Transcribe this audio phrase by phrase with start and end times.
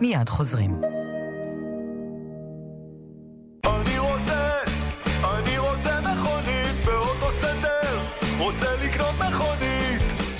[0.00, 0.80] מיד חוזרים.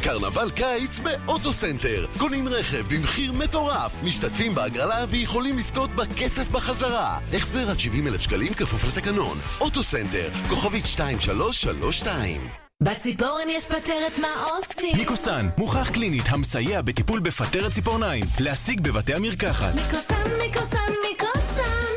[0.03, 2.07] קרנבל קיץ באוטוסנטר.
[2.19, 7.19] קונים רכב במחיר מטורף, משתתפים בהגרלה ויכולים לזכות בכסף בחזרה.
[7.37, 9.39] החזר עד 70 אלף שקלים כפוף לתקנון.
[9.61, 14.97] אוטוסנטר, כוכבית 2332 בציפורן יש פטרת מה עושים?
[14.97, 18.25] מיקוסן, מוכח קלינית המסייע בטיפול בפטרת ציפורניים.
[18.41, 19.75] להשיג בבתי המרקחת.
[19.75, 21.95] מיקוסן, מיקוסן, מיקוסן.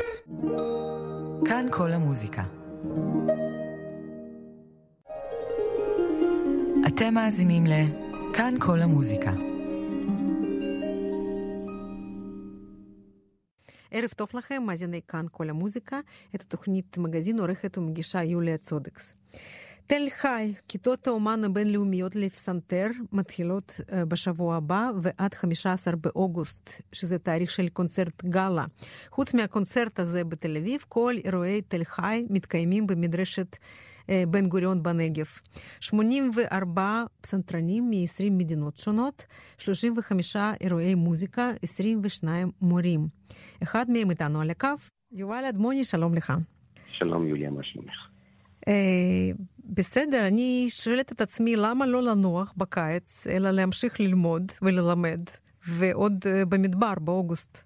[1.46, 2.42] כאן כל המוזיקה.
[6.86, 7.72] אתם מאזינים ל...
[8.32, 9.32] כאן כל המוזיקה.
[13.90, 16.00] ערב טוב לכם, מאזיני כאן כל המוזיקה.
[16.34, 19.14] את התוכנית מגזין עורכת ומגישה יוליה צודקס.
[19.86, 27.68] תל חי, כיתות האומן הבינלאומיות לפסנתר מתחילות בשבוע הבא ועד 15 באוגוסט, שזה תאריך של
[27.68, 28.64] קונצרט גאלה.
[29.10, 33.56] חוץ מהקונצרט הזה בתל אביב, כל אירועי תל חי מתקיימים במדרשת
[34.28, 35.26] בן גוריון בנגב.
[35.80, 39.26] 84 פסנתרנים מ-20 מדינות שונות,
[39.58, 43.08] 35 אירועי מוזיקה, 22 מורים.
[43.62, 44.68] אחד מהם איתנו על הקו,
[45.12, 46.32] יובל אדמוני, שלום לך.
[46.98, 47.94] שלום יוליה, מה שלומך?
[49.66, 55.20] בסדר, אני שואלת את עצמי למה לא לנוח בקיץ, אלא להמשיך ללמוד וללמד,
[55.68, 57.64] ועוד במדבר באוגוסט.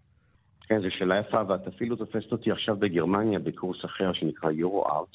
[0.62, 5.08] כן, זו שאלה יפה, ואת אפילו תופסת אותי עכשיו בגרמניה בקורס אחר שנקרא יורו-ארט.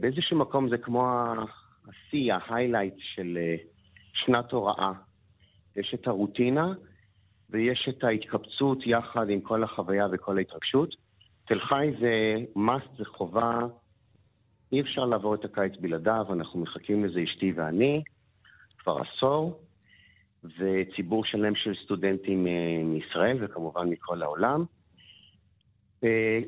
[0.00, 1.24] באיזשהו מקום זה כמו
[1.88, 3.38] השיא, ההיילייט של
[4.12, 4.92] שנת הוראה.
[5.76, 6.72] יש את הרוטינה
[7.50, 10.94] ויש את ההתקבצות יחד עם כל החוויה וכל ההתרגשות.
[11.46, 13.58] תל חי זה must, זה חובה
[14.72, 18.02] אי אפשר לעבור את הקיץ בלעדיו, אנחנו מחכים לזה אשתי ואני
[18.78, 19.60] כבר עשור,
[20.44, 22.46] וציבור שלם של סטודנטים
[22.84, 24.64] מישראל וכמובן מכל העולם.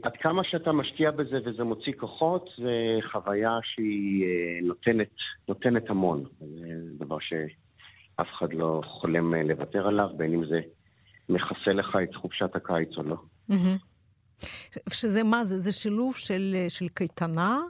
[0.03, 4.27] עד כמה שאתה משקיע בזה וזה מוציא כוחות, זה חוויה שהיא
[4.63, 5.11] נותנת,
[5.49, 6.25] נותנת המון.
[6.41, 10.61] זה דבר שאף אחד לא חולם לוותר עליו, בין אם זה
[11.29, 13.17] מכסה לך את חופשת הקיץ או לא.
[14.93, 15.59] שזה מה זה?
[15.59, 17.61] זה שילוב של, של קייטנה?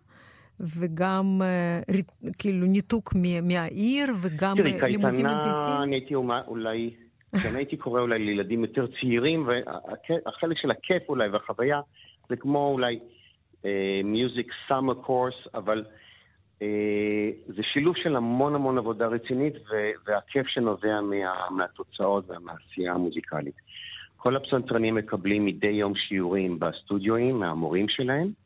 [0.79, 1.41] וגם
[2.39, 5.77] כאילו ניתוק מהעיר, וגם לימודים אינטנסיביים?
[5.77, 6.15] תראי, אני הייתי
[6.49, 6.91] אולי,
[7.43, 11.81] כן, הייתי קורא אולי לילדים יותר צעירים, והחלק של הכיף אולי והחוויה,
[12.29, 12.99] זה כמו אולי
[14.05, 15.85] מיוזיק סאמר קורס, אבל
[17.47, 19.55] זה שילוב של המון המון עבודה רצינית,
[20.07, 23.55] והכיף שנובע מה, מהתוצאות ומהעשייה המוזיקלית.
[24.17, 28.42] כל הפסנתרנים מקבלים מדי יום שיעורים בסטודיואים, מהמורים שלהם.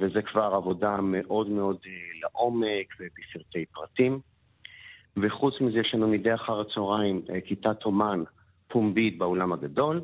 [0.00, 1.76] וזה כבר עבודה מאוד מאוד
[2.22, 4.20] לעומק ובפרטי פרטים.
[5.16, 8.22] וחוץ מזה יש לנו מדי אחר הצהריים כיתת אומן
[8.68, 10.00] פומבית באולם הגדול,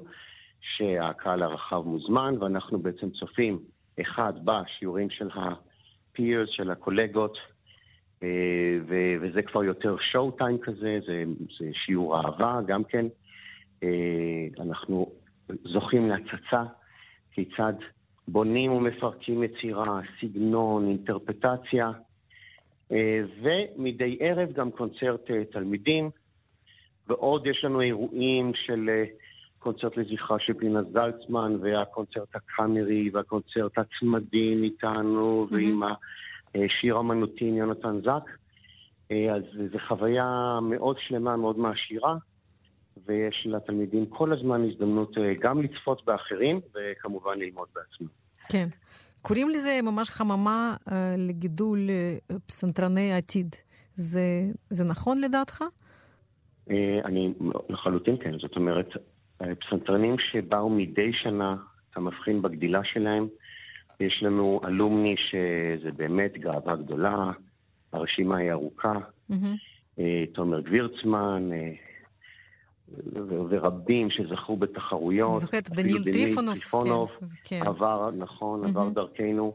[0.61, 3.59] שהקהל הרחב מוזמן, ואנחנו בעצם צופים,
[4.01, 7.39] אחד, בשיעורים של ה-peers, של הקולגות,
[9.21, 11.25] וזה כבר יותר שואו טיים כזה, זה,
[11.59, 13.07] זה שיעור אהבה גם כן.
[14.61, 15.13] אנחנו
[15.65, 16.63] זוכים להצצה
[17.33, 17.73] כיצד
[18.29, 21.91] בונים ומפרקים יצירה, סגנון, אינטרפטציה,
[23.43, 26.11] ומדי ערב גם קונצרט תלמידים,
[27.09, 28.91] ועוד יש לנו אירועים של
[29.59, 35.55] קונצרט לזכרה של פנינה זלצמן, והקונצרט הקאמרי, והקונצרט הצמדים איתנו, mm-hmm.
[35.55, 35.83] ועם
[36.55, 38.31] השיר אמנותי עם יונתן זק.
[39.11, 42.17] אז זו חוויה מאוד שלמה, מאוד מעשירה.
[43.07, 48.09] ויש לתלמידים כל הזמן הזדמנות גם לצפות באחרים, וכמובן ללמוד בעצמם.
[48.49, 48.69] כן.
[49.23, 53.57] קוראים לזה ממש חממה uh, לגידול uh, פסנתרני עתיד.
[53.95, 54.21] זה,
[54.71, 55.65] זה נכון לדעתך?
[57.05, 57.33] אני
[57.69, 58.39] לחלוטין כן.
[58.39, 58.89] זאת אומרת,
[59.37, 61.57] פסנתרנים שבאו מדי שנה,
[61.91, 63.29] אתה מבחין בגדילה שלהם.
[64.01, 67.31] יש לנו אלומני שזה באמת גאווה גדולה,
[67.93, 68.95] הרשימה היא ארוכה.
[69.31, 70.03] Mm-hmm.
[70.33, 71.51] תומר גבירצמן,
[73.49, 75.37] ורבים שזכו בתחרויות.
[75.41, 76.55] זוכרת, דניאל טריפונוב.
[76.55, 77.67] טריפונוב כן, כן.
[77.67, 78.69] עבר, נכון, mm-hmm.
[78.69, 79.53] עבר דרכנו.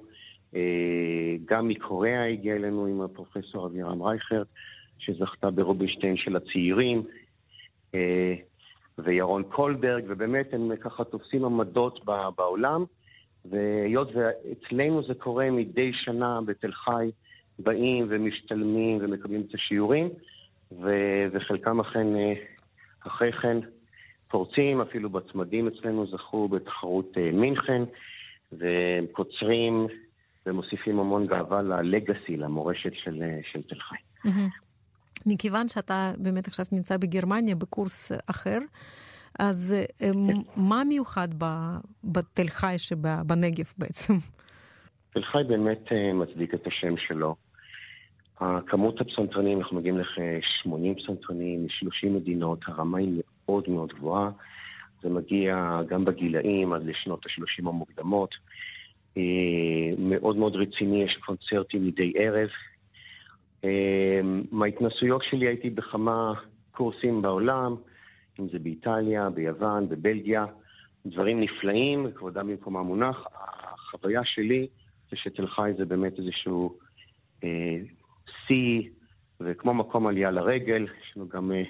[1.46, 4.46] גם מקוריאה הגיע אלינו עם הפרופסור אבירם רייכרד,
[5.00, 7.04] שזכתה ברובינשטיין של הצעירים,
[8.98, 12.00] וירון קולברג, ובאמת הם ככה תופסים עמדות
[12.36, 12.86] בעולם,
[13.46, 17.12] והיות ואצלנו זה קורה מדי שנה בתל חי,
[17.60, 20.10] באים ומשתלמים ומקבלים את השיעורים,
[21.32, 22.08] וחלקם אכן...
[23.00, 23.58] אחרי כן
[24.28, 27.84] פורצים, אפילו בצמדים אצלנו זכו בתחרות מינכן,
[28.52, 29.88] והם קוצרים
[30.46, 34.30] ומוסיפים המון גאווה ללגאסי, למורשת של, של תל חי.
[35.26, 38.60] מכיוון שאתה באמת עכשיו נמצא בגרמניה בקורס אחר,
[39.40, 40.10] אז אה,
[40.56, 41.28] מה מיוחד
[42.04, 44.14] בתל חי שבנגב בעצם?
[45.14, 47.36] תל חי באמת אה, מצדיק את השם שלו.
[48.68, 54.32] כמות הפסנתרנים, אנחנו מגיעים לכ-80 פסנתרנים מ-30 מדינות, הרמה היא מאוד מאוד גבוהה.
[55.02, 58.30] זה מגיע גם בגילאים עד לשנות ה-30 המוקדמות.
[59.18, 59.24] אה,
[59.98, 62.50] מאוד מאוד רציני, יש קונצרטים מדי ערב.
[63.64, 66.34] אה, מההתנסויות שלי הייתי בכמה
[66.72, 67.76] קורסים בעולם,
[68.40, 70.46] אם זה באיטליה, ביוון, בבלגיה,
[71.06, 73.26] דברים נפלאים, כבודם במקומה מונח.
[73.34, 74.68] החוויה שלי
[75.12, 76.78] זה שתל חי זה באמת איזשהו
[77.44, 77.78] אה,
[78.48, 78.90] שיא,
[79.42, 81.64] וכמו מקום עלייה לרגל, יש לנו גם אה,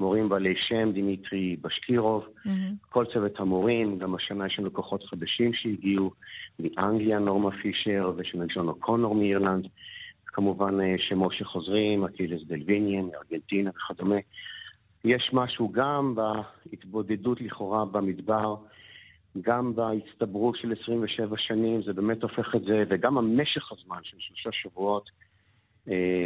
[0.00, 2.50] מורים בעלי שם, דימיטרי בשקירוב, mm-hmm.
[2.88, 6.10] כל צוות המורים, גם השנה יש לנו כוחות חדשים שהגיעו
[6.60, 9.66] מאנגליה, נורמה פישר, ויש לנו ג'ון אוקונור מאירלנד,
[10.26, 14.16] כמובן אה, שמות שחוזרים, אקילס דלה ויניה, מארגנטינה וכדומה.
[15.04, 18.56] יש משהו גם בהתבודדות לכאורה במדבר,
[19.40, 24.50] גם בהצטברות של 27 שנים, זה באמת הופך את זה, וגם המשך הזמן של שלושה
[24.52, 25.10] שבועות,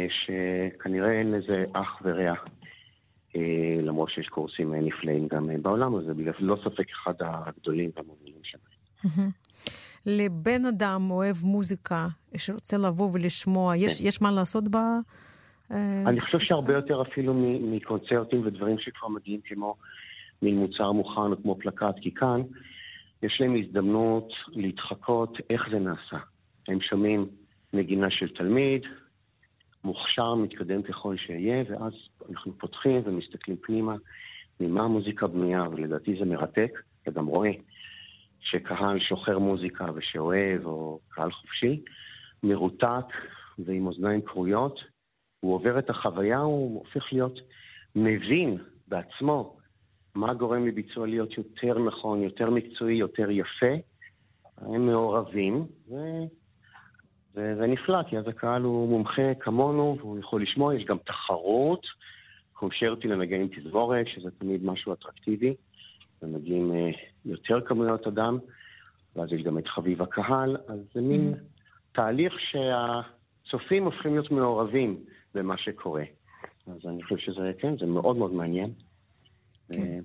[0.09, 2.33] שכנראה אין לזה אח ורע,
[3.35, 9.29] אה, למרות שיש קורסים נפלאים גם בעולם הזה, בגלל לא ספק אחד הגדולים והמובילים שלהם.
[10.05, 14.07] לבן אדם אוהב מוזיקה, שרוצה לבוא ולשמוע, יש, כן.
[14.07, 14.75] יש מה לעשות ב...
[15.71, 19.75] אה, אני חושב שהרבה יותר אפילו מקונצרטים ודברים שכבר מגיעים כמו
[20.41, 22.41] מין מוצר מוכן או כמו פלקט, כי כאן
[23.23, 26.17] יש להם הזדמנות להתחקות איך זה נעשה.
[26.67, 27.25] הם שומעים
[27.73, 28.81] נגינה של תלמיד,
[29.83, 31.93] מוכשר, מתקדם ככל שיהיה, ואז
[32.29, 33.95] אנחנו פותחים ומסתכלים פנימה
[34.59, 37.51] ממה המוזיקה בנויה, ולדעתי זה מרתק, אתה גם רואה
[38.39, 41.83] שקהל שוחר מוזיקה ושאוהב, או קהל חופשי,
[42.43, 43.05] מרותק
[43.59, 44.79] ועם אוזניים כרויות,
[45.39, 47.39] הוא עובר את החוויה, הוא הופך להיות
[47.95, 48.57] מבין
[48.87, 49.57] בעצמו
[50.15, 53.75] מה גורם לביצוע להיות יותר נכון, יותר מקצועי, יותר יפה.
[54.57, 55.95] הם מעורבים, ו...
[57.35, 61.85] וזה נפלא, כי אז הקהל הוא מומחה כמונו, והוא יכול לשמוע, יש גם תחרות,
[62.53, 65.53] קונשרטי לנגן עם תזמורת, שזה תמיד משהו אטרקטיבי,
[66.21, 68.37] ומגיעים uh, יותר כמויות אדם,
[69.15, 71.95] ואז יש גם את חביב הקהל, אז זה מין mm-hmm.
[71.95, 76.03] תהליך שהצופים הופכים להיות מעורבים במה שקורה.
[76.67, 78.73] אז אני חושב שזה, כן, זה מאוד מאוד מעניין.
[79.73, 79.99] כן.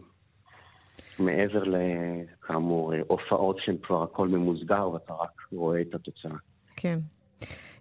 [1.19, 6.37] מעבר לכאמור הופעות שהן כבר הכל ממוסגר ואתה רק רואה את התוצאה.
[6.76, 6.99] כן.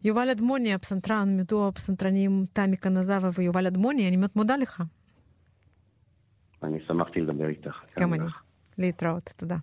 [0.06, 4.84] יובל אדמוני, הפסנתרן, מדוע הפסנתרנים תמי קנזבה ויובל אדמוני, אני מאוד מודה לך.
[6.64, 7.76] אני שמחתי לדבר איתך.
[8.00, 8.26] גם אני.
[8.78, 9.56] להתראות, תודה.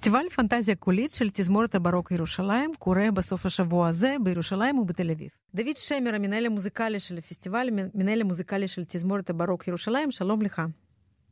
[0.00, 5.28] פסטיבל פנטזיה קולית של תזמורת הברוק ירושלים קורה בסוף השבוע הזה בירושלים ובתל אביב.
[5.54, 10.62] דוד שמר, המנהל המוזיקלי של הפסטיבל, מנהל המוזיקלי של תזמורת הברוק ירושלים, שלום לך.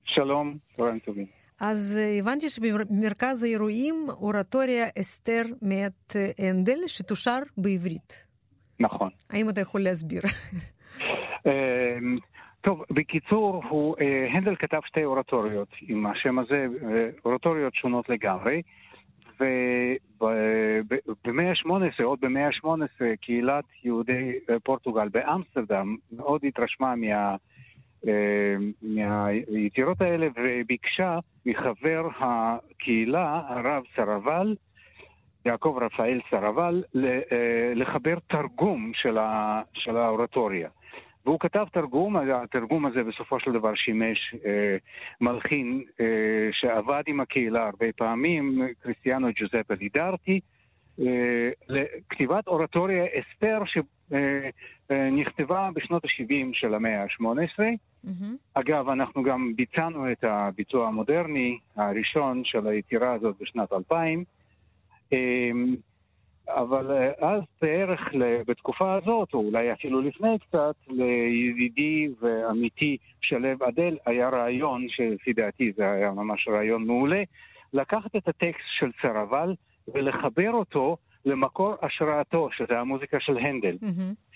[0.04, 1.26] שלום, צהריים טובים.
[1.60, 8.26] אז הבנתי שבמרכז האירועים אורטוריה אסתר מאת הנדל שתושר בעברית.
[8.80, 9.10] נכון.
[9.30, 10.22] האם אתה יכול להסביר?
[12.60, 16.66] טוב, בקיצור, הוא, אה, הנדל כתב שתי אורטוריות עם השם הזה,
[17.24, 18.62] אורטוריות שונות לגמרי.
[20.20, 24.32] ובמאה ה-18, עוד במאה ה-18, קהילת יהודי
[24.64, 27.36] פורטוגל באמסטרדם מאוד התרשמה מה...
[28.06, 34.56] אה, מהיצירות האלה וביקשה מחבר הקהילה, הרב סרבל,
[35.46, 38.92] יעקב רפאל סרבל, אה, לחבר תרגום
[39.74, 40.68] של האורטוריה.
[41.28, 44.76] והוא כתב תרגום, התרגום הזה בסופו של דבר שימש אה,
[45.20, 46.06] מלחין אה,
[46.52, 50.40] שעבד עם הקהילה הרבה פעמים, קריסטיאנו ג'וזפה לידרטי,
[51.00, 53.58] אה, לכתיבת אורטוריה אסתר
[54.88, 57.58] שנכתבה אה, בשנות ה-70 של המאה ה-18.
[58.06, 58.25] Mm-hmm.
[58.54, 64.25] אגב, אנחנו גם ביצענו את הביצוע המודרני הראשון של היצירה הזאת בשנת 2000.
[66.49, 68.00] אבל אה, אז בערך
[68.47, 75.73] בתקופה הזאת, או אולי אפילו לפני קצת, לידידי ועמיתי שלו אדל היה רעיון, שלפי דעתי
[75.76, 77.23] זה היה ממש רעיון מעולה,
[77.73, 79.55] לקחת את הטקסט של סרבל
[79.95, 83.76] ולחבר אותו למקור השראתו, שזה המוזיקה של הנדל.
[83.83, 84.28] Mm-hmm.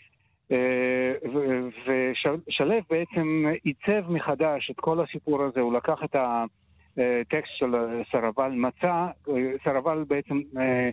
[1.86, 7.74] ושלו בעצם עיצב מחדש את כל הסיפור הזה, הוא לקח את הטקסט של
[8.12, 9.06] סרבל, מצא,
[9.64, 10.90] סרבל בעצם אה,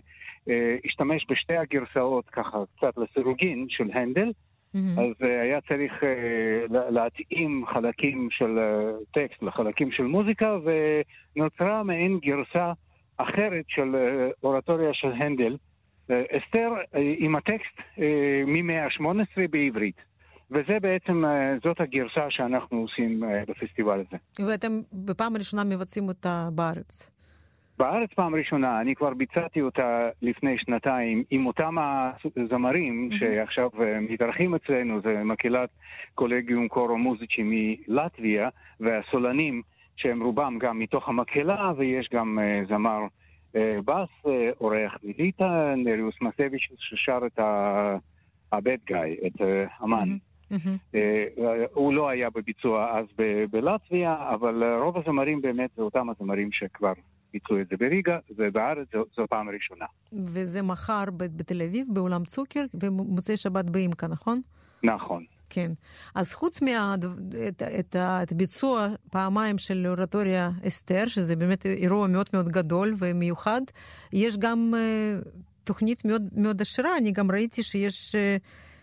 [0.84, 4.78] השתמש בשתי הגרסאות ככה קצת לסירוגין של הנדל, mm-hmm.
[4.78, 8.58] אז אה, היה צריך אה, להתאים חלקים של
[9.14, 10.56] טקסט לחלקים של מוזיקה,
[11.36, 12.72] ונוצרה מעין גרסה
[13.16, 13.96] אחרת של
[14.42, 15.56] אורטוריה של הנדל,
[16.08, 16.70] אסתר
[17.18, 18.00] עם הטקסט
[18.46, 19.96] ממאה ה-18 בעברית.
[20.50, 21.24] וזה בעצם,
[21.64, 24.46] זאת הגרסה שאנחנו עושים בפסטיבל הזה.
[24.50, 27.10] ואתם בפעם הראשונה מבצעים אותה בארץ.
[27.80, 31.76] בארץ פעם ראשונה, אני כבר ביצעתי אותה לפני שנתיים עם אותם
[32.36, 33.18] הזמרים mm-hmm.
[33.18, 35.70] שעכשיו אה, מתארחים אצלנו, זה מקהלת
[36.14, 38.48] קולגיום קורו מוזיצ'י מלטביה,
[38.80, 39.62] והסולנים
[39.96, 43.00] שהם רובם גם מתוך המקהלה, ויש גם uh, זמר
[43.52, 44.28] uh, בס, uh,
[44.60, 47.40] אורח מליטא, נריוס מסביץ' ששר את
[48.52, 50.16] הבד גאי, את uh, אמן.
[50.16, 50.54] Mm-hmm.
[50.54, 50.94] Mm-hmm.
[50.94, 53.06] Uh, הוא לא היה בביצוע אז
[53.50, 56.92] בלטביה, אבל רוב הזמרים באמת זה אותם הזמרים שכבר
[57.32, 59.86] ביצעו את זה בריגה, ובארץ זו, זו פעם ראשונה.
[60.12, 64.40] וזה מחר בתל אביב, באולם צוקר, ומוצאי שבת באימקה, נכון?
[64.82, 65.24] נכון.
[65.50, 65.72] כן.
[66.14, 66.60] אז חוץ
[67.92, 73.60] מהביצוע פעמיים של אורטוריה אסתר, שזה באמת אירוע מאוד מאוד גדול ומיוחד,
[74.12, 75.28] יש גם uh,
[75.64, 76.96] תוכנית מאוד מאוד עשירה.
[76.98, 78.18] אני גם ראיתי שיש, uh,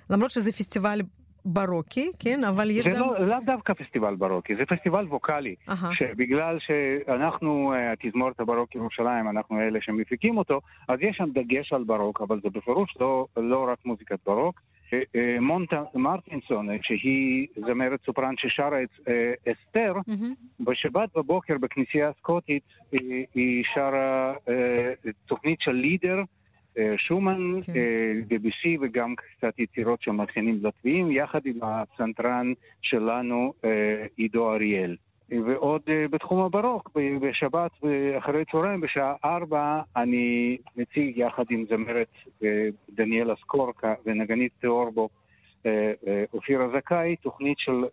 [0.09, 1.01] למרות שזה פסטיבל
[1.47, 2.95] ברוקי, כן, אבל יש זה גם...
[2.95, 5.55] זה לא, לאו דווקא פסטיבל ברוקי, זה פסטיבל ווקאלי.
[5.69, 5.71] Aha.
[5.93, 11.83] שבגלל שאנחנו, אה, התזמורת הברוק ירושלים, אנחנו אלה שמפיקים אותו, אז יש שם דגש על
[11.83, 14.61] ברוק, אבל זה בפירוש לא, לא רק מוזיקת ברוק.
[14.93, 19.09] אה, אה, מונטה מרטינסון, שהיא זמרת סופרן ששרה את
[19.47, 19.93] אסתר.
[20.59, 22.63] בשבת בבוקר בכנסייה הסקוטית
[23.35, 24.33] היא שרה
[25.25, 26.21] תוכנית של לידר.
[26.77, 27.73] אה, שומן, כן.
[28.27, 34.95] דביסי וגם קצת יצירות של מלחינים לטביים, יחד עם הפסנתרן שלנו אה, עידו אריאל.
[35.45, 35.81] ועוד
[36.11, 36.91] בתחום הברוק,
[37.21, 37.71] בשבת
[38.17, 42.13] אחרי צהריים, בשעה ארבע, אני מציג יחד עם זמרת
[42.89, 45.09] דניאלה סקורקה ונגנית תיאורבו
[46.33, 47.83] אופירה זכאי, תוכנית של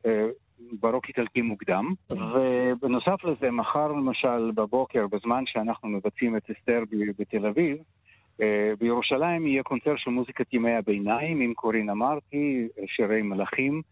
[0.81, 1.95] ברוק איטלקי מוקדם.
[2.11, 6.83] ובנוסף לזה, מחר למשל בבוקר, בזמן שאנחנו מבצעים את אסתר
[7.19, 7.83] בתל אביב, אה,
[8.79, 13.83] בירושלים יהיה קונצרט של מוזיקת ימי הביניים עם קורין אמרתי, שירי מלאכים,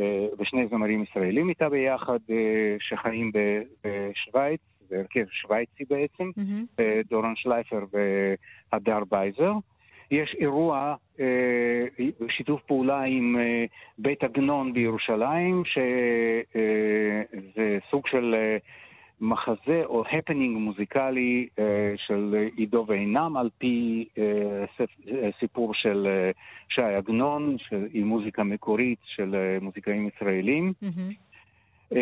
[0.00, 4.60] אה, ושני זמרים ישראלים איתה ביחד אה, שחיים בשוויץ,
[4.90, 6.82] בהרכב שוויצי בעצם, mm-hmm.
[7.10, 7.84] דורון שלייפר
[8.72, 9.52] והדר בייזר.
[10.10, 10.94] יש אירוע
[12.20, 13.36] בשיתוף פעולה עם
[13.98, 18.34] בית עגנון בירושלים, שזה סוג של
[19.20, 21.60] מחזה או הפנינג מוזיקלי uh,
[21.96, 24.82] של עידו ועינם על פי uh,
[25.40, 26.06] סיפור של
[26.68, 27.56] שי עגנון,
[27.92, 30.72] עם מוזיקה מקורית של מוזיקאים ישראלים.
[30.82, 31.94] Mm-hmm.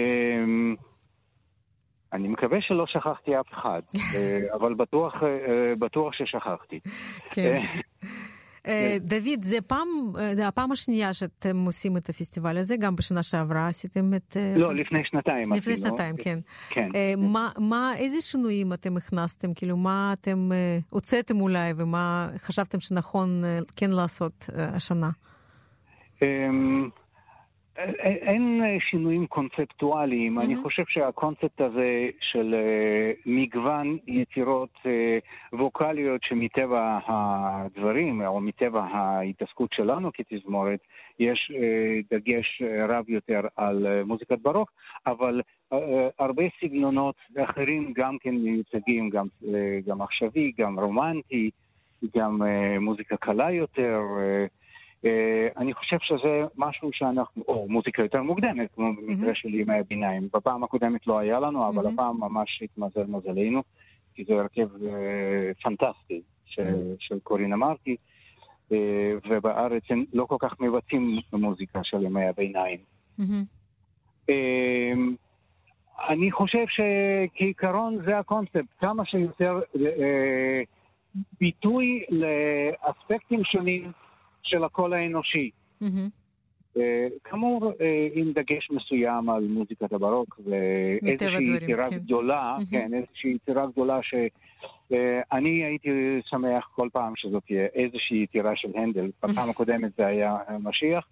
[2.13, 3.83] אני מקווה שלא שכחתי אף אחד,
[4.57, 5.15] אבל בטוח,
[5.79, 6.81] בטוח ששכחתי.
[7.31, 7.61] כן.
[9.01, 9.89] דוד, זה פעם,
[10.33, 14.37] זה הפעם השנייה שאתם עושים את הפסטיבל הזה, גם בשנה שעברה עשיתם את...
[14.57, 15.53] לא, לפני שנתיים.
[15.53, 16.39] לפני שנתיים, כן.
[16.71, 16.89] כן.
[17.19, 19.55] מה, מה, איזה שינויים אתם הכנסתם?
[19.55, 20.51] כאילו, מה אתם
[20.91, 23.43] הוצאתם אולי, ומה חשבתם שנכון
[23.77, 25.11] כן לעשות השנה?
[27.77, 30.39] אין שינויים קונספטואליים.
[30.39, 30.45] Mm-hmm.
[30.45, 39.73] אני חושב שהקונספט הזה של uh, מגוון יצירות uh, ווקאליות שמטבע הדברים, או מטבע ההתעסקות
[39.73, 40.81] שלנו כתזמורת,
[41.19, 41.53] יש
[42.11, 44.73] דגש רב יותר על מוזיקת ברוק,
[45.07, 45.41] אבל
[46.19, 47.15] הרבה סגנונות
[47.45, 49.25] אחרים גם כן מיוצגים, גם,
[49.87, 51.51] גם עכשווי, גם רומנטי,
[52.17, 52.43] גם
[52.81, 54.01] מוזיקה קלה יותר.
[55.05, 60.29] אה, אני חושב שזה משהו שאנחנו, או מוזיקה יותר מוקדמת, כמו במקרה של ימי הביניים.
[60.35, 63.63] בפעם הקודמת לא היה לנו, אבל הפעם ממש התמזל מזלנו,
[64.15, 66.21] כי זה הרכב אה, פנטסטי
[66.99, 67.97] של קורינה מרקי,
[68.73, 72.79] אה, ובארץ הם לא כל כך מבצעים מוזיקה של ימי הביניים.
[76.09, 79.61] אני חושב שכעיקרון זה הקונספט, כמה שיותר
[81.41, 83.93] ביטוי לאספקטים שונים.
[84.45, 85.51] של הקול האנושי.
[85.83, 86.11] Mm-hmm.
[87.25, 91.97] כאמור, אה, עם דגש מסוים על מוזיקת הברוק, ואיזושהי יצירה כן.
[91.97, 92.71] גדולה, mm-hmm.
[92.71, 95.91] כן, איזושהי יצירה גדולה שאני אה, הייתי
[96.31, 99.11] שמח כל פעם שזאת תהיה איזושהי יצירה של הנדל.
[99.23, 101.07] בפעם הקודמת זה היה משיח,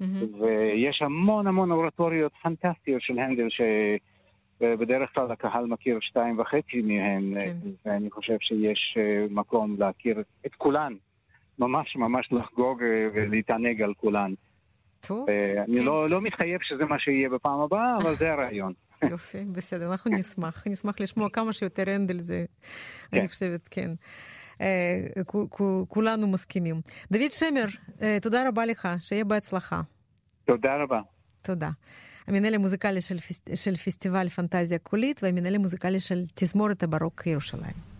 [0.00, 0.04] mm-hmm.
[0.40, 3.60] ויש המון המון אורטוריות פנטסטיות של הנדל ש...
[4.60, 7.56] בדרך כלל הקהל מכיר שתיים וחצי מהן, כן.
[7.86, 8.98] ואני חושב שיש
[9.30, 10.94] מקום להכיר את כולן.
[11.58, 14.34] ממש ממש לחגוג אה, ולהתענג על כולן.
[15.00, 15.28] טוב.
[15.28, 15.84] אה, אני כן.
[15.84, 18.72] לא, לא מתחייב שזה מה שיהיה בפעם הבאה, אבל זה הרעיון.
[19.10, 22.44] יופי, בסדר, אנחנו נשמח, נשמח לשמוע כמה שיותר הנדל זה,
[23.10, 23.18] כן.
[23.18, 23.90] אני חושבת, כן.
[24.60, 25.00] אה,
[25.88, 26.76] כולנו מסכימים.
[27.10, 27.64] דוד שמר,
[28.22, 29.80] תודה רבה לך, שיהיה בהצלחה.
[30.44, 31.00] תודה רבה.
[31.42, 31.70] תודה.
[32.28, 33.16] המנהל המוזיקלי של,
[33.54, 37.97] של פסטיבל פנטזיה קולית והמנהל המוזיקלי של תזמורת הברוק ירושלים.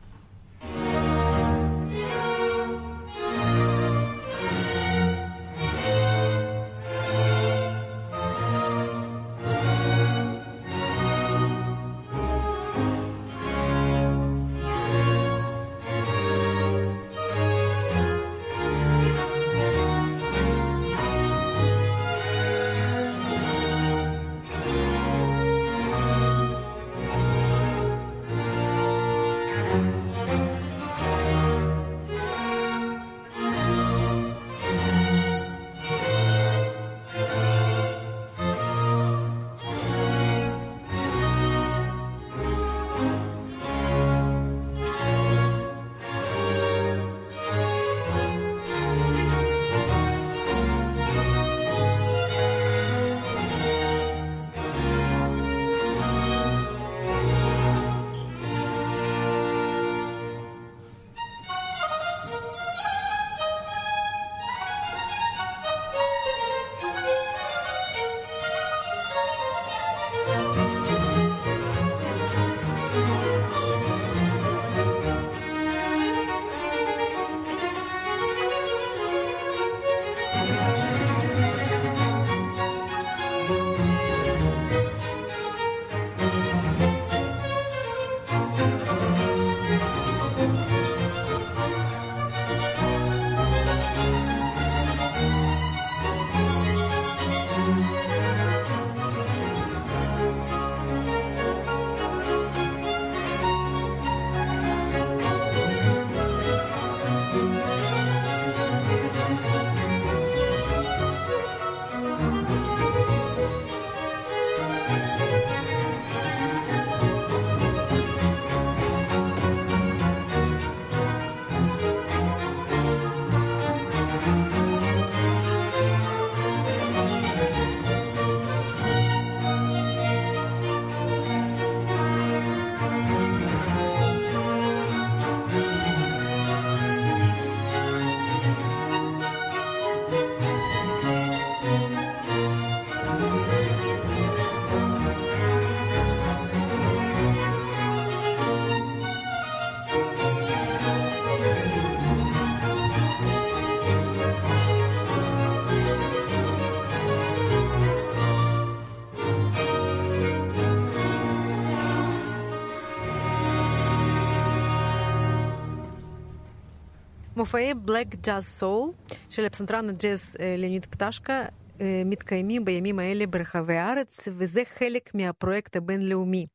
[167.49, 168.91] מופעי בלק ג'אז סול
[169.31, 171.43] של הפסנתרן הג'אז אה, ליאוניד פטשקה
[171.81, 176.47] אה, מתקיימים בימים האלה ברחבי הארץ, וזה חלק מהפרויקט הבינלאומי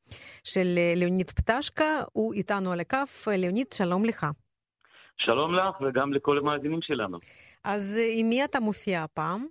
[0.44, 2.04] של אה, ליאוניד פטשקה.
[2.12, 3.28] הוא איתנו על הכף.
[3.28, 4.26] ליאוניד, שלום לך.
[5.18, 7.18] שלום לך וגם לכל המאזינים שלנו.
[7.64, 9.46] אז עם מי אתה מופיע הפעם?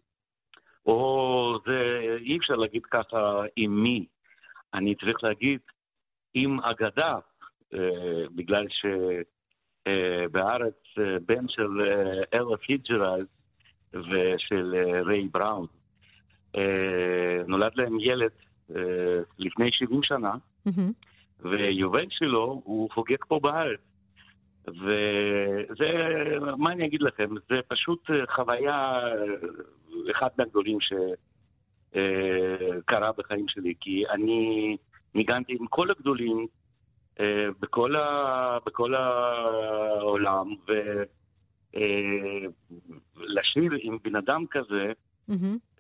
[0.87, 4.07] או, זה אי אפשר להגיד ככה עם מי.
[4.75, 5.61] אני צריך להגיד
[6.35, 7.15] עם אגדה,
[7.75, 10.82] אה, בגלל שבארץ
[11.27, 13.27] בן של אה, אלה פיג'רלד
[13.95, 15.67] ושל אה, ריי בראון,
[16.57, 18.31] אה, נולד להם ילד
[18.77, 20.35] אה, לפני 70 שנה.
[21.41, 23.81] ויובל שלו הוא חוגג פה בארץ.
[24.69, 25.89] וזה,
[26.57, 29.13] מה אני אגיד לכם, זה פשוט אה, חוויה, אה,
[30.11, 30.79] אחד מהגדולים
[31.91, 34.77] שקרה בחיים שלי, כי אני
[35.15, 36.47] ניגנתי עם כל הגדולים אה,
[37.61, 40.55] בכל, ה, בכל העולם,
[43.17, 44.93] ולשיר עם בן אדם כזה.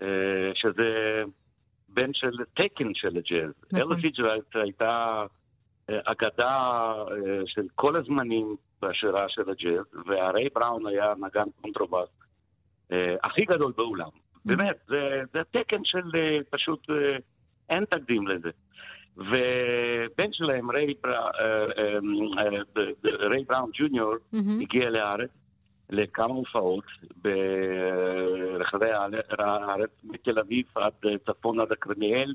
[0.02, 1.22] אה, שזה
[1.88, 3.52] בן של תקן של הג'אז.
[3.72, 3.92] נכון.
[3.92, 5.24] אלה פיצג'רלד הייתה
[5.90, 6.58] אה, אגדה
[7.10, 12.08] אה, של כל הזמנים בשירה של הג'אז, וריי בראון היה נגן קונטרובאס
[12.92, 14.08] אה, הכי גדול בעולם.
[14.44, 17.16] באמת, זה, זה תקן של אה, פשוט, אה,
[17.70, 18.50] אין תקדים לזה.
[19.16, 21.10] ובן שלהם, ריי, בר...
[21.10, 21.98] אה, אה,
[22.78, 24.60] אה, ריי בראון ג'וניור, מהמם.
[24.60, 25.30] הגיע לארץ
[25.90, 26.84] לכמה הופעות
[27.16, 28.90] ברחבי
[29.38, 30.92] הארץ, מתל אביב עד
[31.26, 32.34] צפון עד הכרמיאל,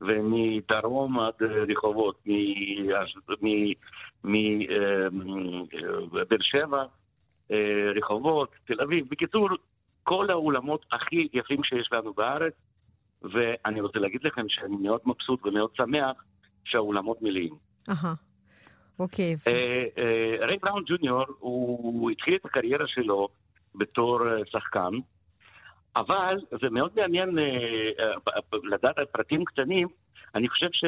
[0.00, 1.34] ומדרום עד
[1.68, 2.24] רחובות,
[4.24, 4.76] מבאר
[6.40, 6.84] שבע,
[7.96, 9.06] רחובות, תל אביב.
[9.10, 9.48] בקיצור,
[10.02, 12.52] כל האולמות הכי יפים שיש לנו בארץ,
[13.32, 16.24] ואני רוצה להגיד לכם שאני מאוד מבסוט ומאוד שמח
[16.64, 17.54] שהאולמות מלאים.
[17.88, 18.14] אהה.
[18.98, 19.36] אוקיי.
[19.46, 23.28] אה, אה, ריי בראון ג'וניור, הוא התחיל את הקריירה שלו
[23.74, 24.90] בתור אה, שחקן,
[25.96, 27.38] אבל זה מאוד מעניין
[28.64, 29.88] לדעת על פרטים קטנים.
[30.34, 30.84] אני חושב ש...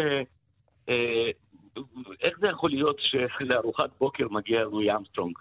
[2.20, 5.38] איך זה יכול להיות שלארוחת בוקר מגיע לואי ארמסטרונג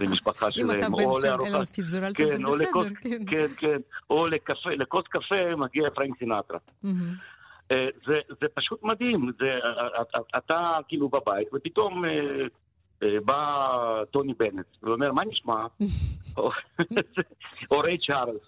[0.00, 0.78] במשפחה אם שלהם?
[0.78, 3.24] אתה או בן של פיצג'רלד, אז זה כן, בסדר, כן.
[3.26, 3.78] כן, כן,
[4.10, 4.26] או
[4.66, 6.58] לכוס קפה מגיע פרנק סינטרה.
[6.82, 7.14] מהמם.
[7.72, 12.04] אה, זה, זה פשוט מדהים, זה, אה, אה, אתה כאילו בבית, ופתאום
[13.24, 15.66] בא טוני בנט, ואומר, מה נשמע?
[17.70, 18.42] או, ריי צ'ארלס.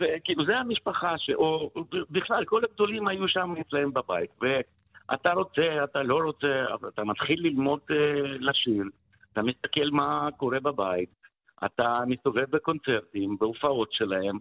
[0.00, 1.30] זה, כאילו, זה המשפחה, ש...
[1.30, 1.70] או
[2.10, 4.30] בכלל, כל הגדולים היו שם אצלם בבית,
[5.10, 8.84] ואתה רוצה, אתה לא רוצה, אבל אתה מתחיל ללמוד אה, לשיר,
[9.32, 11.10] אתה מסתכל מה קורה בבית,
[11.64, 14.38] אתה מסתובב בקונצרטים, בהופעות שלהם,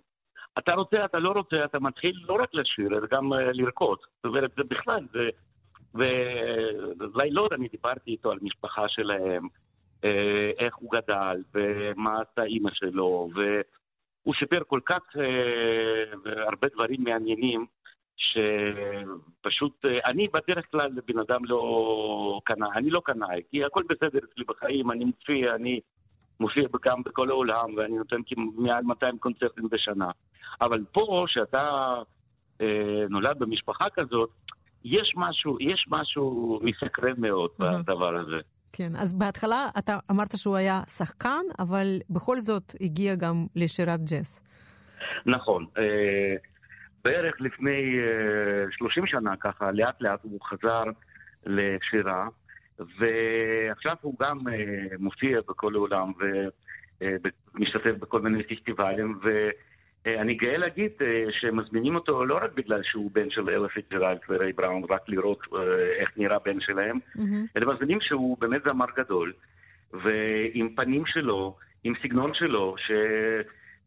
[0.58, 3.98] אתה רוצה, אתה לא רוצה, אתה מתחיל לא רק לשיר, אלא גם אה, לרקוד.
[4.16, 5.30] זאת אומרת, זה בכלל, זה...
[7.00, 9.48] ולילות אני דיברתי איתו על משפחה שלהם,
[10.04, 17.04] אה, איך הוא גדל, ומה עשתה אימא שלו, והוא סיפר כל כך אה, הרבה דברים
[17.04, 17.66] מעניינים,
[18.20, 24.20] שפשוט, אה, אני בדרך כלל בן אדם לא קנאי, אני לא קנאי, כי הכל בסדר
[24.32, 25.80] אצלי בחיים, אני מופיע, אני
[26.40, 28.18] מופיע גם בכל העולם, ואני נותן
[28.56, 30.12] מעל 200 קונצרטים בשנה.
[30.62, 31.66] אבל פה, שאתה
[32.62, 34.30] אה, נולד במשפחה כזאת,
[34.84, 37.78] יש משהו, יש משהו מסקרן מאוד אהה.
[37.78, 38.38] בדבר הזה.
[38.74, 44.42] כן, אז בהתחלה אתה אמרת שהוא היה שחקן, אבל בכל זאת הגיע גם לשירת ג'אז.
[45.26, 45.66] נכון.
[45.78, 46.36] אה,
[47.04, 50.84] בערך לפני אה, 30 שנה, ככה, לאט לאט הוא חזר
[51.46, 52.28] לשירה,
[52.80, 56.12] ועכשיו הוא גם אה, מופיע בכל העולם
[57.02, 63.30] ומשתתף בכל מיני פסטיבלים, ואני גאה להגיד אה, שמזמינים אותו לא רק בגלל שהוא בן
[63.30, 65.60] של אלה פיג'רלד וריי בראון, רק לראות אה,
[66.00, 67.46] איך נראה בן שלהם, מהמם.
[67.58, 69.34] אלא מזמינים שהוא באמת זמר גדול,
[69.94, 72.76] ועם פנים שלו, עם סגנון שלו,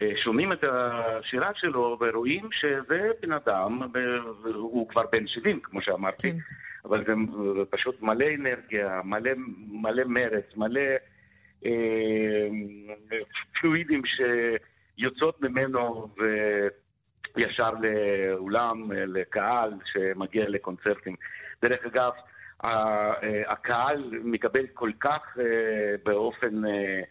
[0.02, 3.80] ששומעים את השירה שלו ורואים שזה בן אדם,
[4.54, 6.38] הוא כבר בן 70, כמו שאמרתי, כן.
[6.84, 7.12] אבל זה
[7.70, 9.30] פשוט מלא אנרגיה, מלא,
[9.68, 10.80] מלא מרץ, מלא
[11.66, 12.48] אה,
[13.60, 14.02] פלואידים
[14.98, 16.08] שיוצאות ממנו
[17.36, 21.14] וישר לאולם, לקהל שמגיע לקונצרטים.
[21.62, 22.10] דרך אגב,
[22.64, 23.12] אה,
[23.48, 25.44] הקהל מקבל כל כך אה,
[26.04, 27.02] באופן, אה, אה,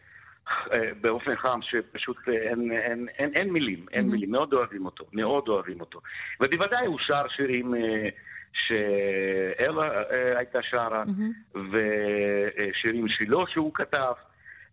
[1.02, 4.12] באופן חם שפשוט אה, אין, אין, אין, אין מילים, אין Mhm.
[4.12, 6.02] מילים, מאוד אוהבים אותו, מאוד אוהבים אותו.
[6.42, 8.10] ובוודאי הוא שר שירים אה,
[8.54, 11.32] שאלה אה, הייתה שרה, מהמם.
[11.72, 14.14] ושירים שלו שהוא כתב.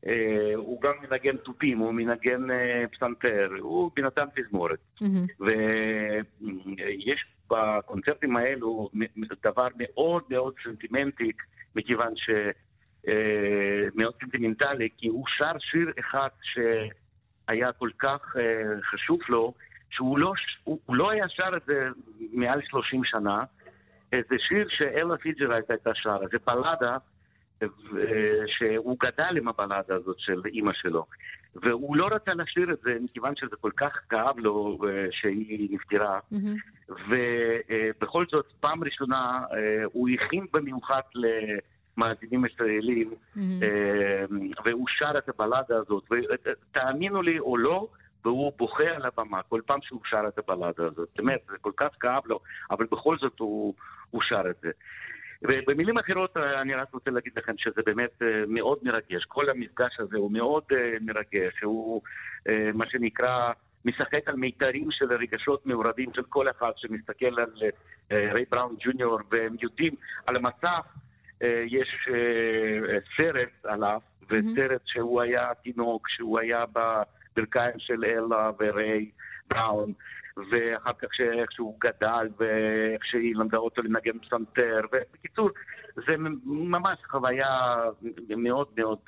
[0.07, 4.79] אה, הוא גם מנגן תופים, הוא מנגן אה, פסנתר, הוא בן אדם תזמורת.
[5.01, 5.27] מהמם.
[5.41, 8.91] ויש בקונצרטים האלו
[9.45, 11.33] דבר מאוד מאוד סנטימנטי,
[11.77, 12.51] מכיוון אה,
[13.95, 19.55] מאוד סנטימנטלי, כי הוא שר שיר אחד שהיה כל כך אה, חשוב לו,
[19.91, 20.33] שהוא לא,
[20.65, 21.89] הוא, הוא לא היה שר את זה
[22.33, 23.39] מעל 30 שנה.
[24.13, 26.97] זה שיר שאלה פיצג'רלד הייתה שרה, זה בלדה
[28.47, 31.07] שהוא גדל עם הבלדה הזאת של אימא שלו.
[31.55, 34.79] והוא לא רצה לשיר את זה מכיוון שזה כל כך כאב לו
[35.11, 36.19] שהיא נפטרה.
[36.33, 36.93] Mm-hmm.
[37.09, 39.23] ובכל זאת, פעם ראשונה
[39.93, 41.01] הוא הכין במיוחד
[41.99, 43.41] למאזינים ישראלים, mm-hmm.
[44.65, 46.05] והוא שר את הבלדה הזאת.
[46.11, 47.89] ותאמינו לי או לא,
[48.25, 51.09] והוא בוכה על הבמה כל פעם שהוא שר את הבלדה הזאת.
[51.19, 53.75] באמת, זה כל כך כאב לו, אבל בכל זאת הוא,
[54.11, 54.71] הוא שר את זה.
[55.43, 59.25] ובמילים אחרות אני רק רוצה להגיד לכם שזה באמת מאוד מרגש.
[59.29, 60.65] כל המפגש הזה הוא מאוד
[61.01, 62.03] מרגש, הוא
[62.75, 63.53] מה שנקרא
[63.85, 67.53] משחק על מיתרים של רגשות מעורבים של כל אחד שמסתכל על
[68.11, 69.95] ריי בראון ג'וניור והם יודעים
[70.27, 70.83] על המסך
[71.67, 72.09] יש
[73.17, 79.11] סרט עליו וסרט שהוא היה תינוק, שהוא היה בברכיים של אלה וריי
[79.51, 79.93] בראון
[80.37, 85.51] ואחר כך איך שהוא גדל, ואיך שהיא למדה אותו לנגן פסנתר, ובקיצור,
[86.09, 87.75] זה ממש חוויה
[88.29, 88.99] מאוד מאוד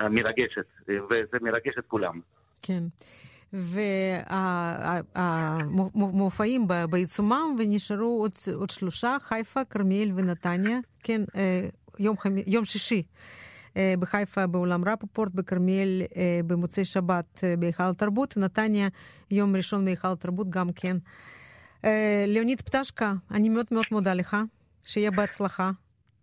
[0.00, 2.20] מרגשת, וזה מרגש את כולם.
[2.62, 2.82] כן.
[5.14, 11.22] והמופעים בעיצומם, ונשארו עוד, עוד שלושה, חיפה, כרמיאל ונתניה, כן,
[11.98, 13.02] יום, יום שישי.
[13.98, 16.02] בחיפה באולם רפופורט, בכרמיאל
[16.46, 18.88] במוצאי שבת בהיכל התרבות, נתניה
[19.30, 20.96] יום ראשון בהיכל התרבות גם כן.
[22.26, 24.36] ליאוניד פטשקה, אני מאוד מאוד מודה לך,
[24.82, 25.70] שיהיה בהצלחה.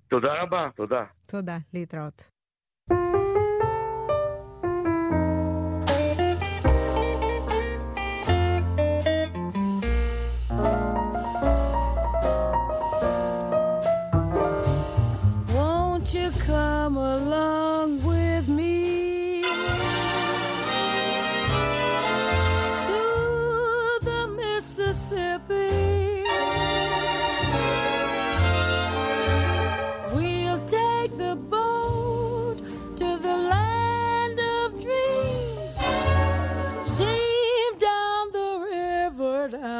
[0.08, 1.04] תודה רבה, תודה.
[1.28, 2.35] תודה, להתראות.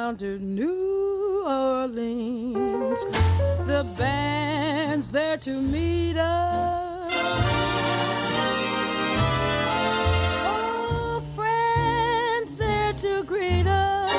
[0.06, 3.06] Down to New Orleans.
[3.66, 7.12] The band's there to meet us.
[11.36, 14.12] Friends there to greet us.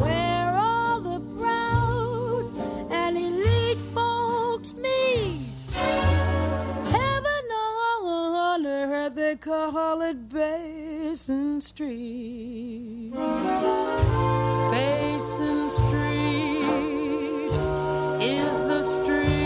[0.00, 2.50] Where all the proud
[2.90, 5.60] and elite folks meet.
[5.76, 10.16] Heaven on earth, they call it
[11.28, 13.12] Basin Street.
[14.72, 17.52] Basin Street
[18.22, 19.37] is the street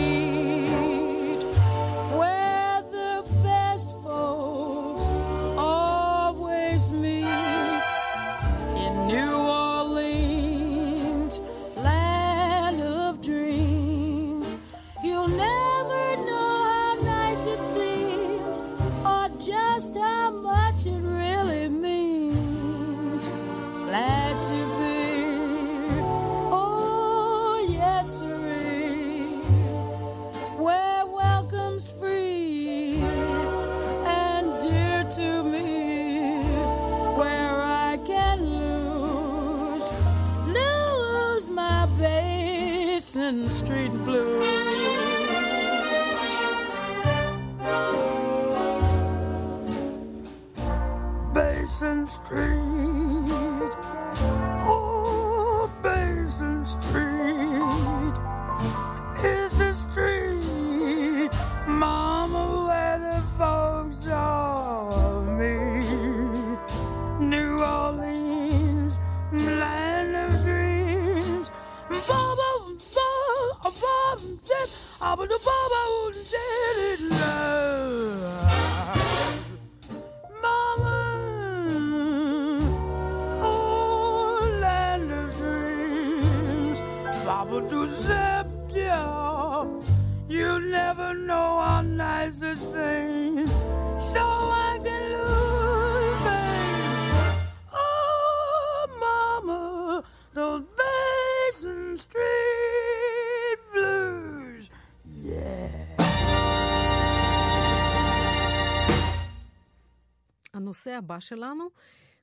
[92.33, 93.51] nice it seems,
[94.13, 97.37] so I can lose, babe.
[97.73, 100.03] Oh, Mama,
[100.35, 104.71] those Basin Street blues,
[105.25, 106.03] yeah.
[110.55, 111.69] הנושא הבא שלנו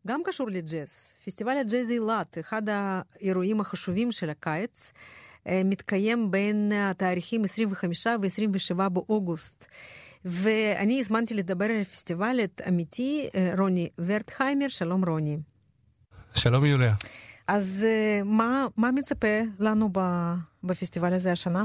[0.07, 1.13] גם קשור לג'אז.
[1.25, 4.91] פסטיבל הג'אז אילת, אחד האירועים החשובים של הקיץ.
[5.65, 9.67] מתקיים בין התאריכים 25 ו-27 באוגוסט.
[10.25, 15.37] ואני הזמנתי לדבר על הפסטיבל את עמיתי רוני ורטהיימר, שלום רוני.
[16.33, 16.95] שלום יוליה.
[17.47, 17.85] אז
[18.25, 19.89] מה, מה מצפה לנו
[20.63, 21.63] בפסטיבל הזה השנה?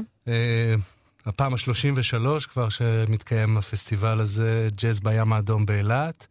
[1.25, 6.27] הפעם ה-33 כבר שמתקיים הפסטיבל הזה, ג'אז בים האדום באילת.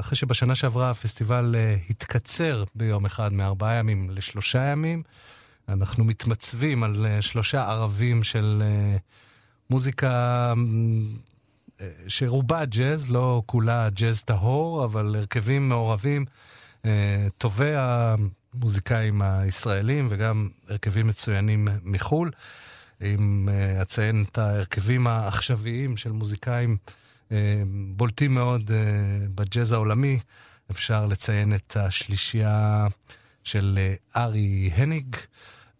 [0.00, 1.54] אחרי שבשנה שעברה הפסטיבל
[1.90, 5.02] התקצר ביום אחד מארבעה ימים לשלושה ימים,
[5.68, 8.62] אנחנו מתמצבים על שלושה ערבים של
[9.70, 10.52] מוזיקה
[12.08, 16.24] שרובה ג'אז, לא כולה ג'אז טהור, אבל הרכבים מעורבים,
[17.38, 22.30] טובי המוזיקאים הישראלים וגם הרכבים מצוינים מחו"ל.
[23.02, 23.48] אם
[23.82, 26.76] אציין את ההרכבים העכשוויים של מוזיקאים
[27.96, 28.70] בולטים מאוד
[29.34, 30.18] בג'אז העולמי,
[30.70, 32.86] אפשר לציין את השלישייה
[33.44, 33.78] של
[34.16, 35.16] ארי הניג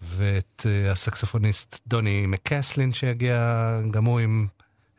[0.02, 4.46] ואת הסקסופוניסט דוני מקסלין שהגיע גם הוא עם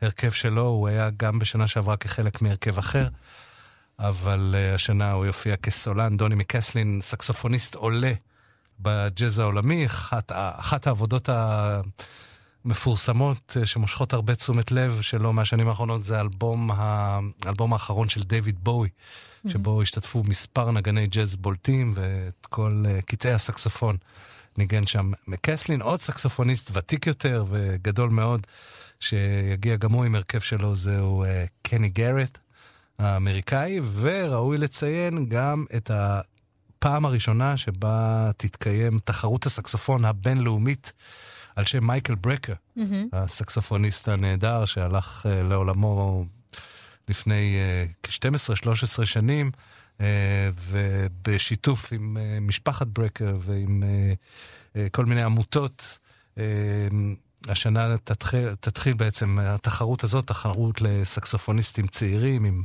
[0.02, 3.08] הרכב שלו, הוא היה גם בשנה שעברה כחלק מהרכב אחר,
[3.98, 6.16] אבל השנה הוא יופיע כסולן.
[6.16, 8.12] דוני מקסלין, סקסופוניסט עולה
[8.80, 11.28] בג'אז העולמי, אחת, אחת העבודות
[12.64, 16.70] המפורסמות שמושכות הרבה תשומת לב שלו מהשנים האחרונות זה האלבום,
[17.44, 19.50] האלבום האחרון של דיוויד בואי, mm-hmm.
[19.50, 23.96] שבו השתתפו מספר נגני ג'אז בולטים ואת כל קטעי הסקסופון
[24.58, 28.46] ניגן שם מקסלין, עוד סקסופוניסט ותיק יותר וגדול מאוד,
[29.00, 31.24] שיגיע גם הוא עם הרכב שלו, זהו
[31.62, 32.38] קני גארט
[32.98, 35.90] האמריקאי, וראוי לציין גם את.
[36.78, 40.92] הפעם הראשונה שבה תתקיים תחרות הסקסופון הבינלאומית
[41.56, 42.82] על שם מייקל ברקר, mm-hmm.
[43.12, 46.24] הסקסופוניסט הנהדר שהלך uh, לעולמו
[47.08, 47.56] לפני
[48.02, 49.50] uh, כ-12-13 שנים,
[50.70, 55.98] ובשיתוף עם uh, משפחת ברקר ועם uh, כל מיני עמותות.
[57.48, 62.62] השנה תתחיל, תתחיל בעצם התחרות הזאת, תחרות לסקסופוניסטים צעירים עם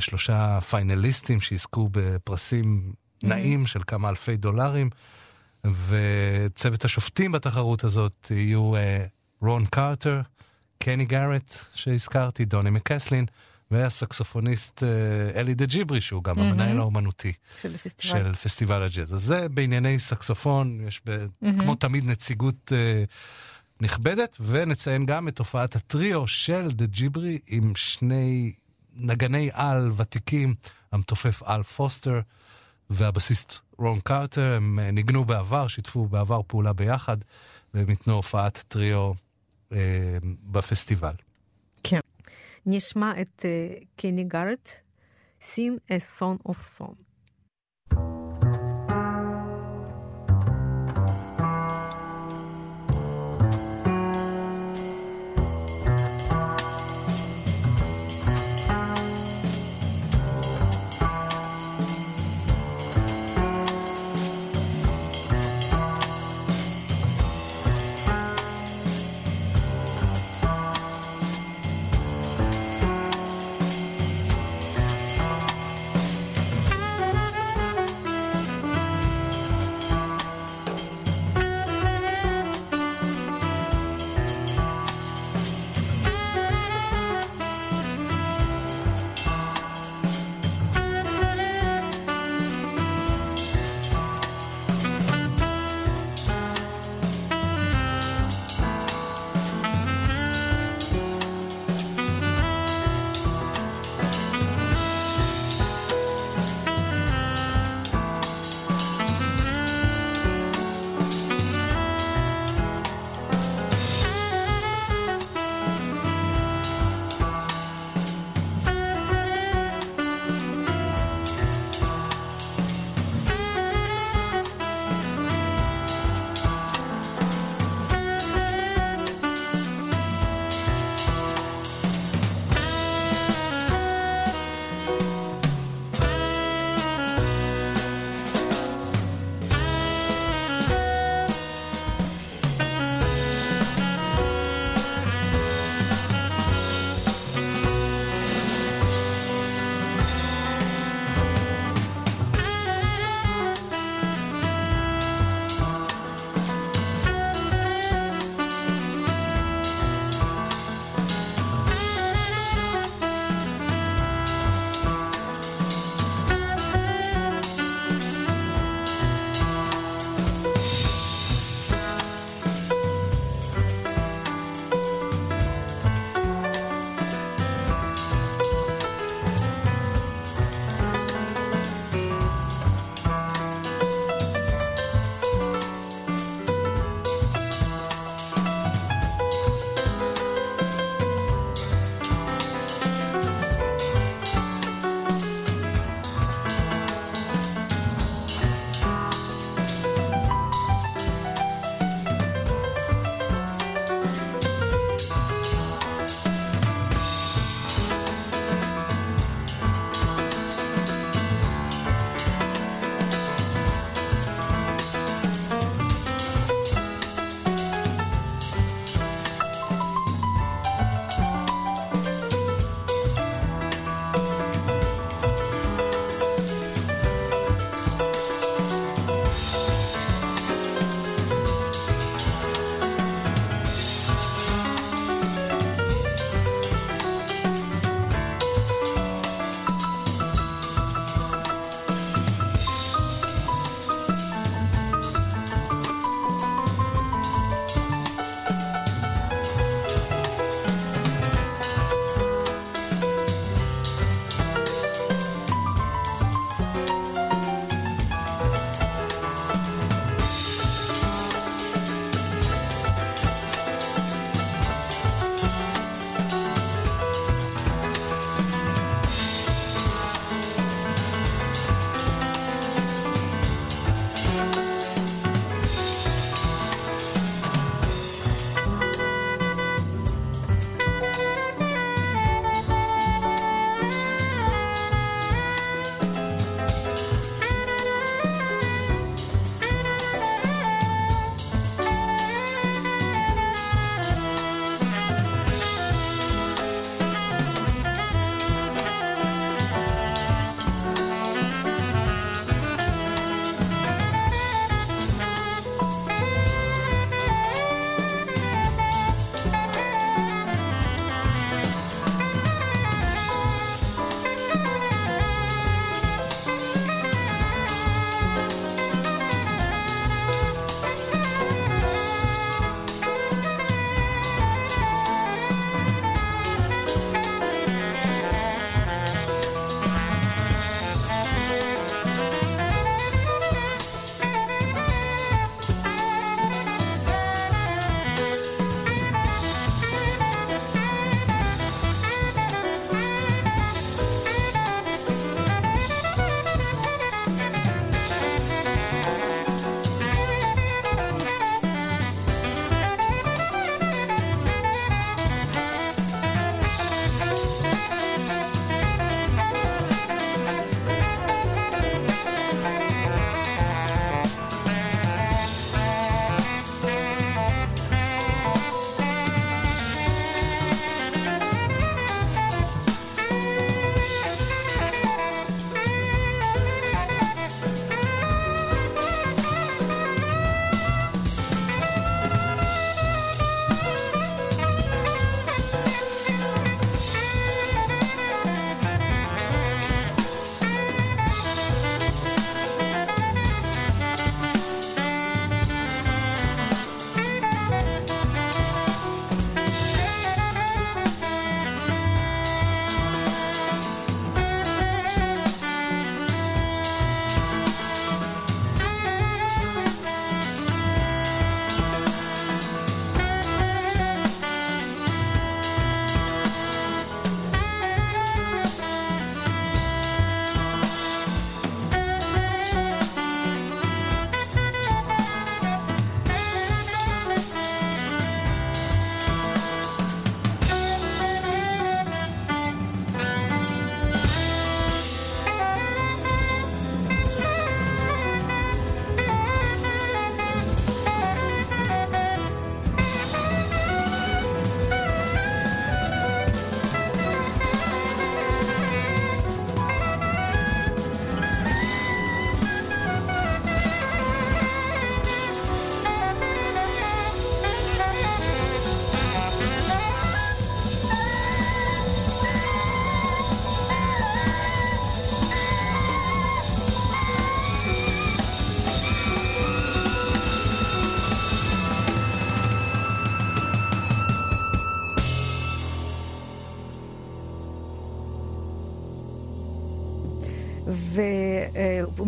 [0.00, 4.90] שלושה פיינליסטים שיזכו בפרסים נעים של כמה אלפי דולרים,
[5.88, 8.72] וצוות השופטים בתחרות הזאת יהיו
[9.40, 10.20] רון קרטר,
[10.78, 13.26] קני גארט שהזכרתי, דוני מקסלין,
[13.74, 14.82] והסקסופוניסט
[15.34, 16.40] אלי דה ג'יברי, שהוא גם mm-hmm.
[16.40, 18.12] המנהל האומנותי של פסטיבל.
[18.12, 19.14] של פסטיבל הג'אז.
[19.14, 21.62] אז זה בענייני סקסופון, יש ב, mm-hmm.
[21.62, 28.52] כמו תמיד נציגות uh, נכבדת, ונציין גם את תופעת הטריו של דה ג'יברי עם שני
[28.96, 30.54] נגני על ותיקים,
[30.92, 32.20] המתופף אל פוסטר.
[32.90, 37.16] והבסיסט רון קרטר, הם ניגנו בעבר, שיתפו בעבר פעולה ביחד,
[37.74, 39.12] והם ייתנו הופעת טריו
[39.72, 39.78] אה,
[40.42, 41.14] בפסטיבל.
[42.64, 42.70] כן.
[42.70, 44.68] נשמע את uh, קני גארט,
[45.40, 47.13] Sing a Song of Song.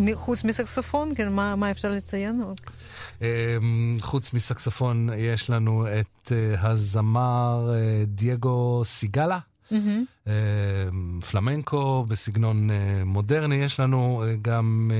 [0.05, 2.41] וחוץ מסקסופון, כן, מה, מה אפשר לציין?
[3.21, 9.39] אמ, חוץ מסקסופון יש לנו את אה, הזמר אה, דייגו סיגלה.
[9.71, 10.29] Mm-hmm.
[11.31, 12.69] פלמנקו בסגנון
[13.05, 14.91] מודרני, יש לנו גם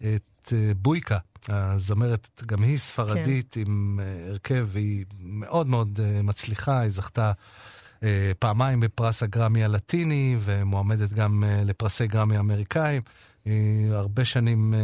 [0.00, 1.18] את בויקה,
[1.48, 3.60] הזמרת, גם היא ספרדית כן.
[3.60, 7.32] עם הרכב, והיא מאוד מאוד מצליחה, היא זכתה
[8.38, 13.02] פעמיים בפרס הגרמי הלטיני, ומועמדת גם לפרסי גרמי אמריקאים.
[13.44, 14.74] היא הרבה שנים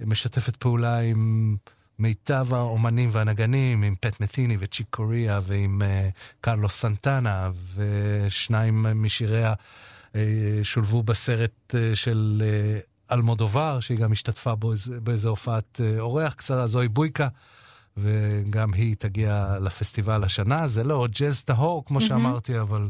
[0.00, 1.56] משתפת פעולה עם
[1.98, 9.54] מיטב האומנים והנגנים, עם פט מתיני וצ'יק קוריאה ועם uh, קרלוס סנטנה, ושניים משיריה
[10.62, 12.42] שולבו בסרט של
[13.12, 14.72] אלמודובר, שהיא גם השתתפה בו
[15.02, 17.28] באיזה הופעת אורח קצרה, זוהי בויקה.
[17.96, 20.66] וגם היא תגיע לפסטיבל השנה.
[20.66, 22.02] זה לא ג'אז טהור, כמו mm-hmm.
[22.02, 22.88] שאמרתי, אבל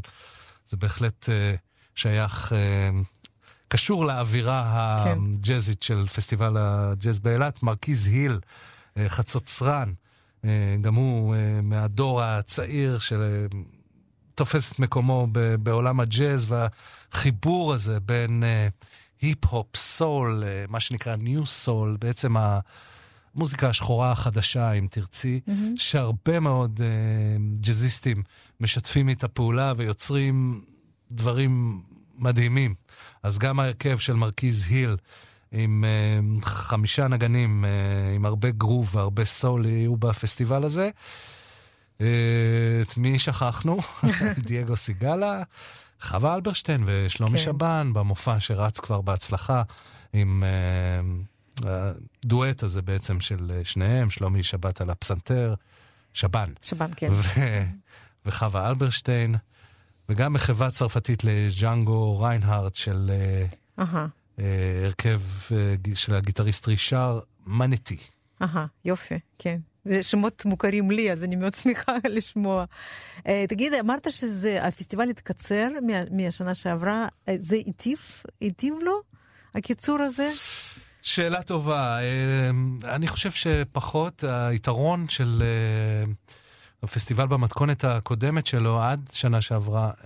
[0.69, 1.57] זה בהחלט uh,
[1.95, 2.55] שייך, uh,
[3.73, 5.19] קשור לאווירה כן.
[5.33, 7.63] הג'אזית של פסטיבל הג'אז באילת.
[7.63, 8.39] מרכיז היל
[8.97, 9.93] אה, חצוצרן,
[10.45, 15.27] אה, גם הוא אה, מהדור הצעיר שתופס את מקומו
[15.59, 18.43] בעולם הג'אז והחיבור הזה בין
[19.21, 22.35] היפ-הופ, סול, מה שנקרא ניו סול, בעצם
[23.35, 25.51] המוזיקה השחורה החדשה, אם תרצי, mm-hmm.
[25.75, 26.81] שהרבה מאוד
[27.59, 28.23] ג'אזיסטים
[28.59, 30.61] משתפים איתה פעולה ויוצרים
[31.11, 31.81] דברים
[32.17, 32.75] מדהימים.
[33.23, 34.97] אז גם ההרכב של מרכיז היל,
[35.53, 35.83] עם
[36.41, 40.89] uh, חמישה נגנים uh, עם הרבה גרוב והרבה סול יהיו בפסטיבל הזה.
[41.97, 42.01] Uh,
[42.81, 43.77] את מי שכחנו?
[44.45, 45.43] דייגו סיגלה,
[46.01, 47.43] חווה אלברשטיין ושלומי כן.
[47.43, 49.63] שבן במופע שרץ כבר בהצלחה
[50.13, 55.53] עם uh, הדואט הזה בעצם של שניהם, שלומי שבת על הפסנתר,
[56.13, 56.53] שבן.
[56.61, 57.09] שבן, כן.
[57.11, 57.63] ו-
[58.25, 59.35] וחווה אלברשטיין,
[60.09, 63.11] וגם מחווה צרפתית לג'אנגו ריינהארט של...
[63.79, 63.97] Uh-huh.
[64.39, 67.97] אה, הרכב אה, של הגיטריסט רישר מנטי.
[68.41, 69.59] אהה, יופי, כן.
[69.85, 72.65] זה שמות מוכרים לי, אז אני מאוד שמחה לשמוע.
[73.17, 77.99] Uh, תגיד, אמרת שהפסטיבל התקצר מה, מהשנה שעברה, uh, זה היטיב?
[78.41, 79.01] היטיב לו,
[79.55, 80.29] הקיצור הזה?
[81.01, 81.99] שאלה טובה.
[81.99, 85.43] Uh, אני חושב שפחות, היתרון של
[86.07, 86.33] uh,
[86.83, 90.05] הפסטיבל במתכונת הקודמת שלו, עד שנה שעברה, uh,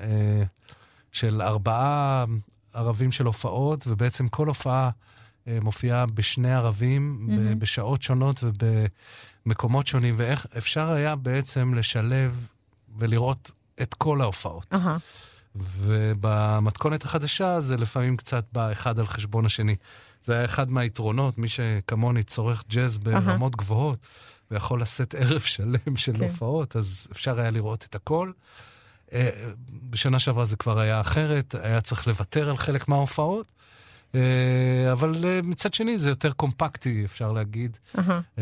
[1.12, 2.26] של ארבעה
[2.74, 4.90] ערבים של הופעות, ובעצם כל הופעה
[5.48, 7.56] אה, מופיעה בשני ערבים, mm-hmm.
[7.56, 12.48] בשעות שונות ובמקומות שונים, ואיך אפשר היה בעצם לשלב
[12.98, 13.52] ולראות
[13.82, 14.74] את כל ההופעות.
[14.74, 14.78] Uh-huh.
[15.56, 19.76] ובמתכונת החדשה זה לפעמים קצת בא אחד על חשבון השני.
[20.24, 23.58] זה היה אחד מהיתרונות, מי שכמוני צורך ג'אז ברמות uh-huh.
[23.58, 24.06] גבוהות,
[24.52, 26.18] ויכול לשאת ערב שלם של.
[26.18, 26.24] כן.
[26.24, 28.32] הופעות, אז אפשר היה לראות את הכל.
[29.14, 29.30] אה,
[29.90, 33.48] בשנה שעברה זה כבר היה אחרת, היה צריך לוותר על חלק מההופעות.
[34.16, 38.42] אה, אבל אה, מצד שני זה יותר קומפקטי, אפשר להגיד, uh-huh.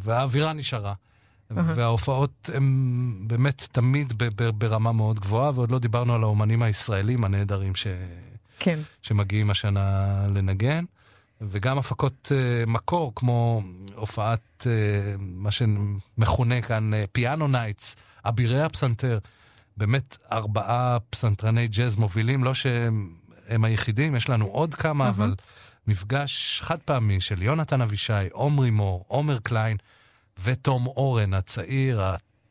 [0.00, 0.92] והאווירה נשארה.
[0.92, 1.54] Uh-huh.
[1.74, 4.12] וההופעות הן באמת תמיד
[4.58, 7.86] ברמה מאוד גבוהה, ועוד לא דיברנו על האומנים הישראלים הנהדרים ש...
[8.58, 8.78] כן.
[9.02, 10.84] שמגיעים השנה לנגן.
[11.40, 13.62] וגם הפקות uh, מקור, כמו
[13.94, 14.66] הופעת, uh,
[15.18, 19.18] מה שמכונה כאן Piano Knights, אבירי הפסנתר,
[19.76, 25.34] באמת ארבעה פסנתרני ג'אז מובילים, לא שהם היחידים, יש לנו עוד כמה, אבל
[25.86, 29.76] מפגש חד פעמי של יונתן אבישי, עומרי מור, עומר קליין
[30.44, 32.02] ותום אורן הצעיר,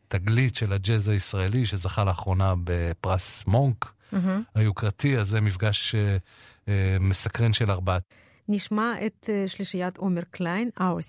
[0.08, 3.92] התגלית של הג'אז הישראלי, שזכה לאחרונה בפרס מונק.
[4.56, 5.98] היוקרתי, אז זה מפגש uh,
[6.66, 6.70] uh,
[7.00, 8.04] מסקרן של ארבעת.
[8.48, 11.02] נשמע את uh, שלישיית עומר קליין, Our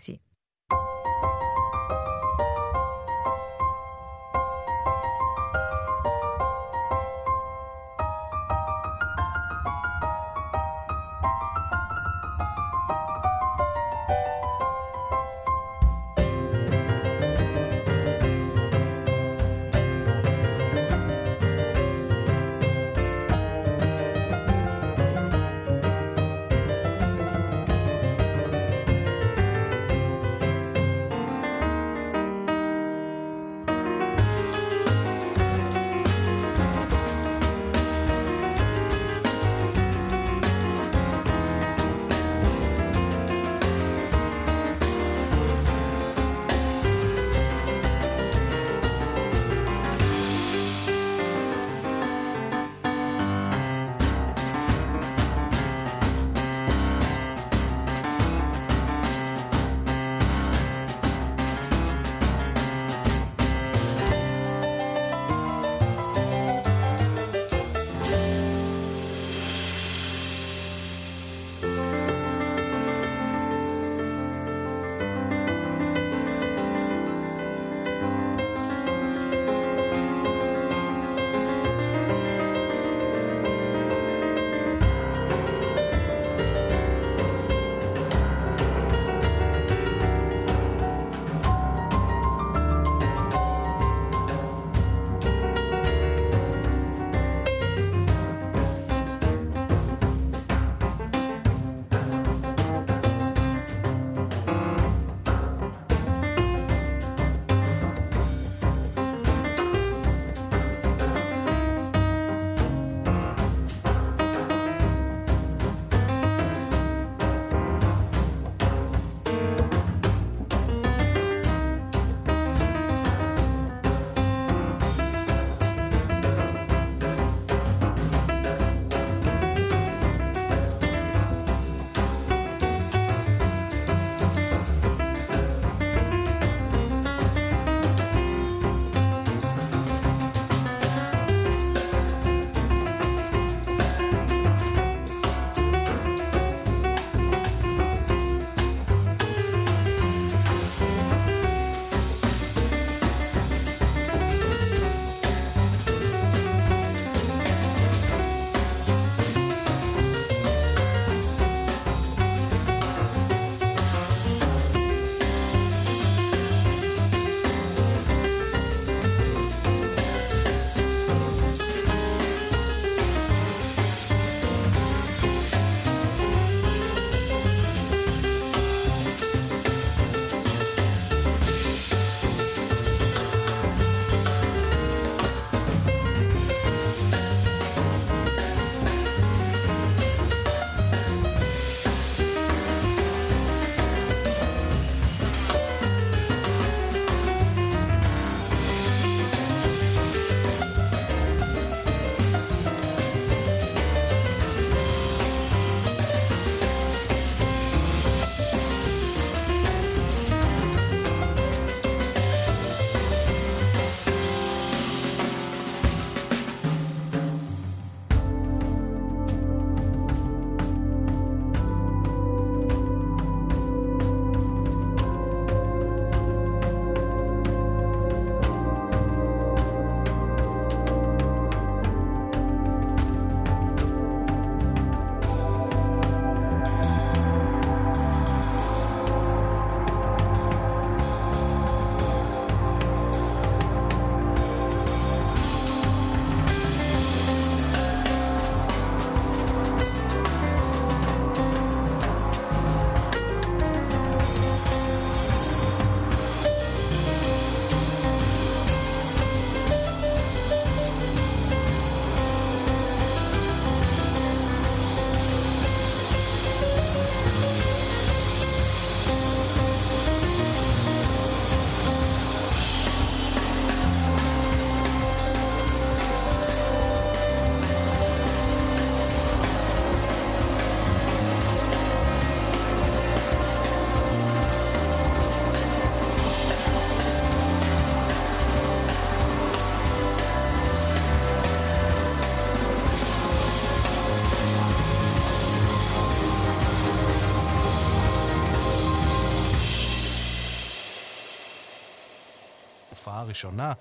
[303.27, 303.73] הראשונה,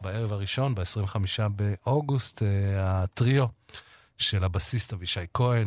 [0.00, 1.16] בערב הראשון, ב-25
[1.48, 2.42] באוגוסט,
[2.78, 3.46] הטריו
[4.18, 5.66] של הבסיסט אבישי כהן,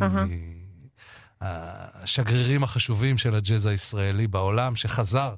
[1.42, 5.36] השגרירים החשובים של הג'אז הישראלי בעולם, שחזר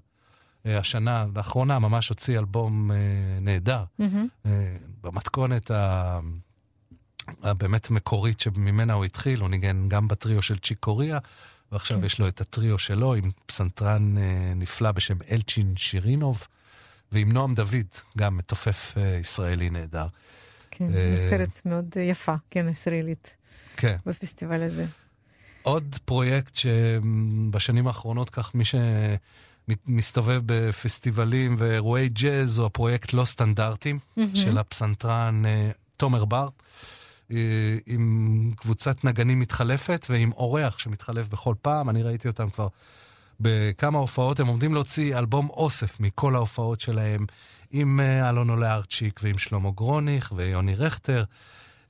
[0.66, 2.92] השנה, לאחרונה, ממש הוציא אלבום
[3.42, 3.84] נהדר,
[5.02, 6.20] במתכונת ה...
[7.44, 11.20] הבאמת מקורית שממנה הוא התחיל, הוא ניגן גם בטריו של צ'יק קוריאה,
[11.72, 12.04] ועכשיו כן.
[12.04, 16.48] יש לו את הטריו שלו עם פסנתרן אה, נפלא בשם אלצ'ין שירינוב,
[17.12, 17.88] ועם נועם דוד,
[18.18, 20.08] גם מתופף אה, ישראלי נהדר.
[20.72, 23.36] כן, אה, נבחרת מאוד יפה, כן, ישראלית.
[23.78, 23.98] כן.
[24.06, 24.86] בפסטיבל הזה.
[25.62, 34.22] עוד פרויקט שבשנים האחרונות, כך מי שמסתובב בפסטיבלים ואירועי ג'אז, הוא הפרויקט לא סטנדרטים mm-hmm.
[34.34, 36.50] של הפסנתרן אה, תומר בר.
[37.32, 41.90] אה, עם קבוצת נגנים מתחלפת ועם אורח שמתחלף בכל פעם.
[41.90, 42.68] אני ראיתי אותם כבר
[43.40, 44.40] בכמה הופעות.
[44.40, 47.26] הם עומדים להוציא אלבום אוסף מכל ההופעות שלהם,
[47.72, 51.24] עם אה, אלון עולה ארצ'יק ועם שלמה גרוניך ויוני רכטר.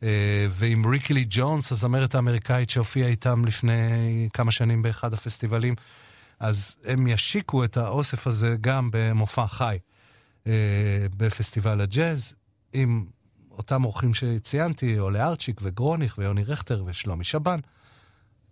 [0.04, 5.76] אה, ועם ריקלי ג'ונס, הזמרת האמריקאית שהופיעה איתם לפני כמה שנים באחד הפסטיבלים.
[6.40, 9.78] אז הם ישיקו את האוסף הזה גם במופע חי
[11.18, 12.36] בפסטיבל הג'אז,
[12.74, 13.06] עם
[13.52, 17.60] אותם אורחים שציינתי, עולה ארצ'יק וגרוניך ויוני רכטר ושלומי שבן,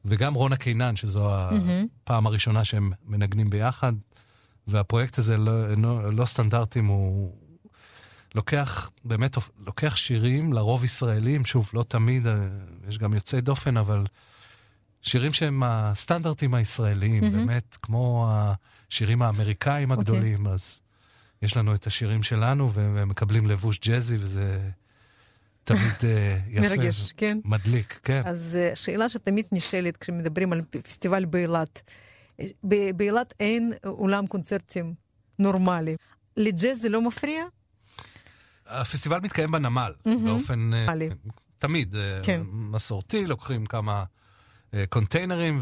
[0.06, 1.32] וגם רונה קינן, שזו.
[2.04, 3.94] הפעם הראשונה שהם מנגנים ביחד.
[4.68, 7.36] והפרויקט הזה לא, לא, לא סטנדרטים, הוא
[8.36, 12.36] לוקח, באמת, לוקח שירים, לרוב ישראלים, שוב, לא תמיד, אה,
[12.90, 14.06] יש גם יוצאי דופן, אבל
[15.02, 17.30] שירים שהם הסטנדרטים הישראליים, mm-hmm.
[17.30, 20.02] באמת, כמו השירים האמריקאים אוקיי.
[20.02, 20.50] הגדולים, okay.
[20.50, 20.82] אז
[21.42, 24.70] יש לנו את השירים שלנו, והם מקבלים לבוש ג'אזי, וזה...
[25.66, 26.76] תמיד אה, יפה.
[26.76, 27.38] מרגש, כן.
[27.46, 28.22] מדליק, כן.
[28.26, 31.92] אז אה, שאלה שתמיד נשאלת כשמדברים על פסטיבל באילת.
[32.64, 34.94] באילת אין אולם קונצרטים
[35.40, 35.96] נורמלי.
[36.38, 37.44] לג'אז זה לא מפריע?
[38.68, 40.96] הפסטיבל מתקיים בנמל, באופן אה,
[41.60, 42.42] תמיד כן.
[42.52, 44.04] מסורתי, לוקחים כמה
[44.90, 45.62] קונטיינרים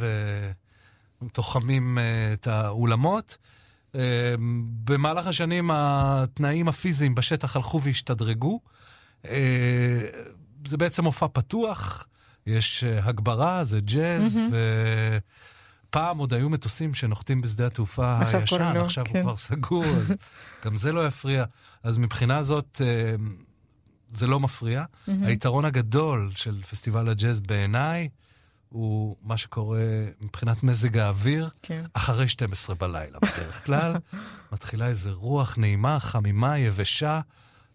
[1.22, 1.98] ותוחמים
[2.34, 3.38] את האולמות.
[4.84, 8.60] במהלך השנים התנאים הפיזיים בשטח הלכו והשתדרגו.
[9.26, 10.02] אה,
[10.66, 12.08] זה בעצם מופע פתוח,
[12.48, 14.56] יש אה, הגברה, זה ג'אז, mm-hmm.
[15.90, 19.16] ופעם עוד היו מטוסים שנוחתים בשדה התעופה עכשיו הישן, עכשיו כן.
[19.16, 20.14] הוא כבר סגור, אז
[20.66, 21.46] גם זה לא יפריע.
[21.84, 23.16] אז מבחינה זאת, אה,
[24.08, 24.84] זה לא מפריע.
[24.84, 25.12] Mm-hmm.
[25.24, 28.10] היתרון הגדול של פסטיבל הג'אז בעיניי,
[28.70, 29.86] הוא מה שקורה
[30.22, 31.86] מבחינת מזג האוויר, כן.
[31.94, 33.96] אחרי 12 בלילה בדרך כלל.
[34.54, 37.22] מתחילה איזו רוח נעימה, חמימה, יבשה.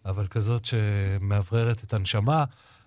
[0.05, 2.43] אבל כזאת שמאווררת את הנשמה.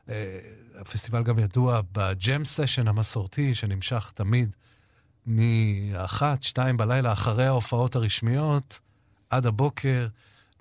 [0.09, 0.39] אה,
[0.81, 4.51] הפסטיבל גם ידוע בג'ם סשן המסורתי, שנמשך תמיד
[5.27, 8.81] מאחת, שתיים בלילה, אחרי ההופעות הרשמיות,
[9.31, 10.09] עד הבוקר,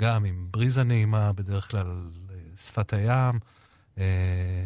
[0.01, 2.09] גם עם בריזה נעימה, בדרך כלל
[2.57, 3.39] שפת הים,
[3.97, 4.65] אה,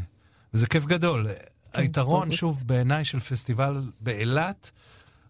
[0.54, 1.28] וזה כיף גדול.
[1.74, 4.72] כן, היתרון, שוב, בעיניי של פסטיבל באילת,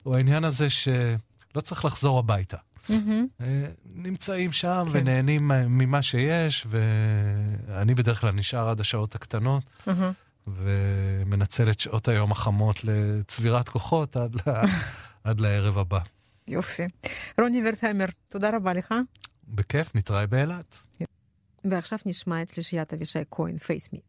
[0.03, 2.57] הוא העניין הזה שלא צריך לחזור הביתה.
[2.89, 3.43] Mm-hmm.
[3.95, 4.99] נמצאים שם כן.
[4.99, 9.91] ונהנים ממה שיש, ואני בדרך כלל נשאר עד השעות הקטנות, mm-hmm.
[10.47, 14.39] ומנצל את שעות היום החמות לצבירת כוחות עד, ל...
[15.23, 15.99] עד לערב הבא.
[16.47, 16.83] יופי.
[17.41, 18.93] רוני ורטהיימר, תודה רבה לך.
[19.47, 20.85] בכיף, נתראה באילת.
[21.65, 23.99] ועכשיו נשמע את שלישיית אבישי כהן, פייסמי.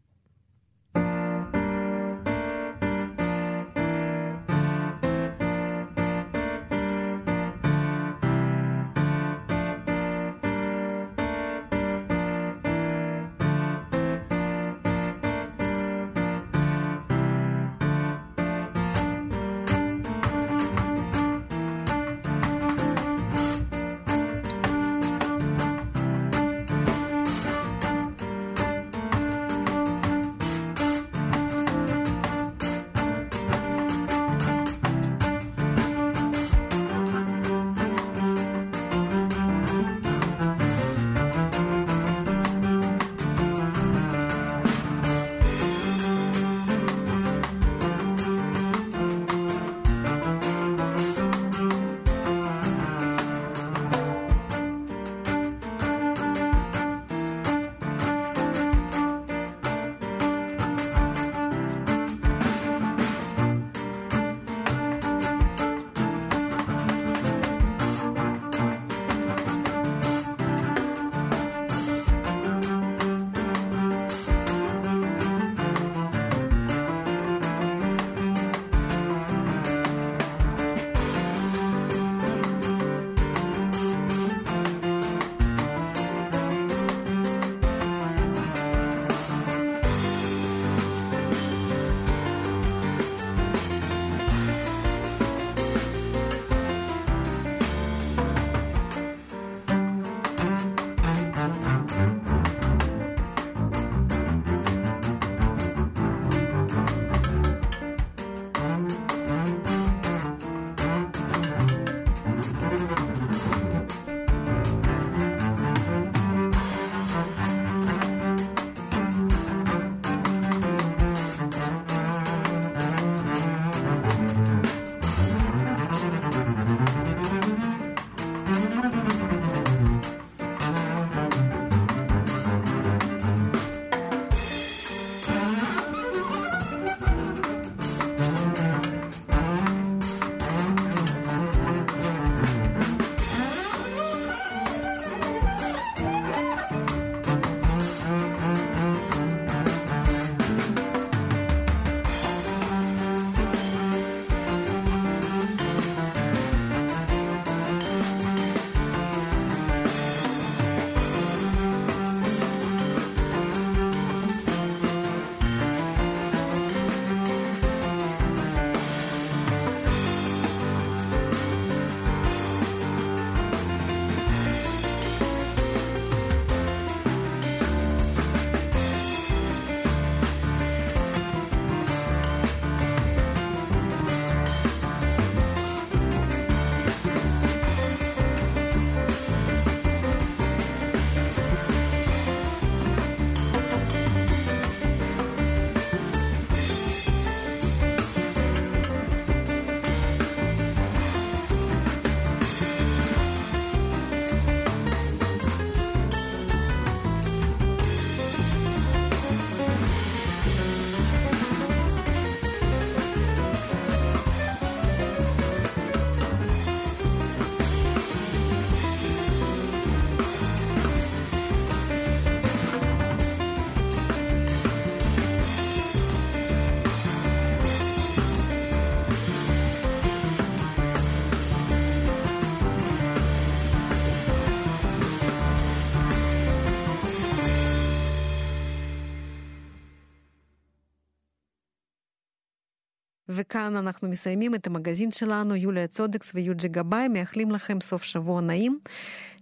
[243.37, 248.79] וכאן אנחנו מסיימים את המגזין שלנו, יוליה צודקס ויוג'י גבאי, מאחלים לכם סוף שבוע נעים.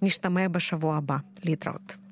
[0.02, 1.16] נשתמע בשבוע הבא.
[1.44, 2.03] להתראות.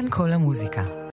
[0.00, 0.99] כאן כל המוזיקה.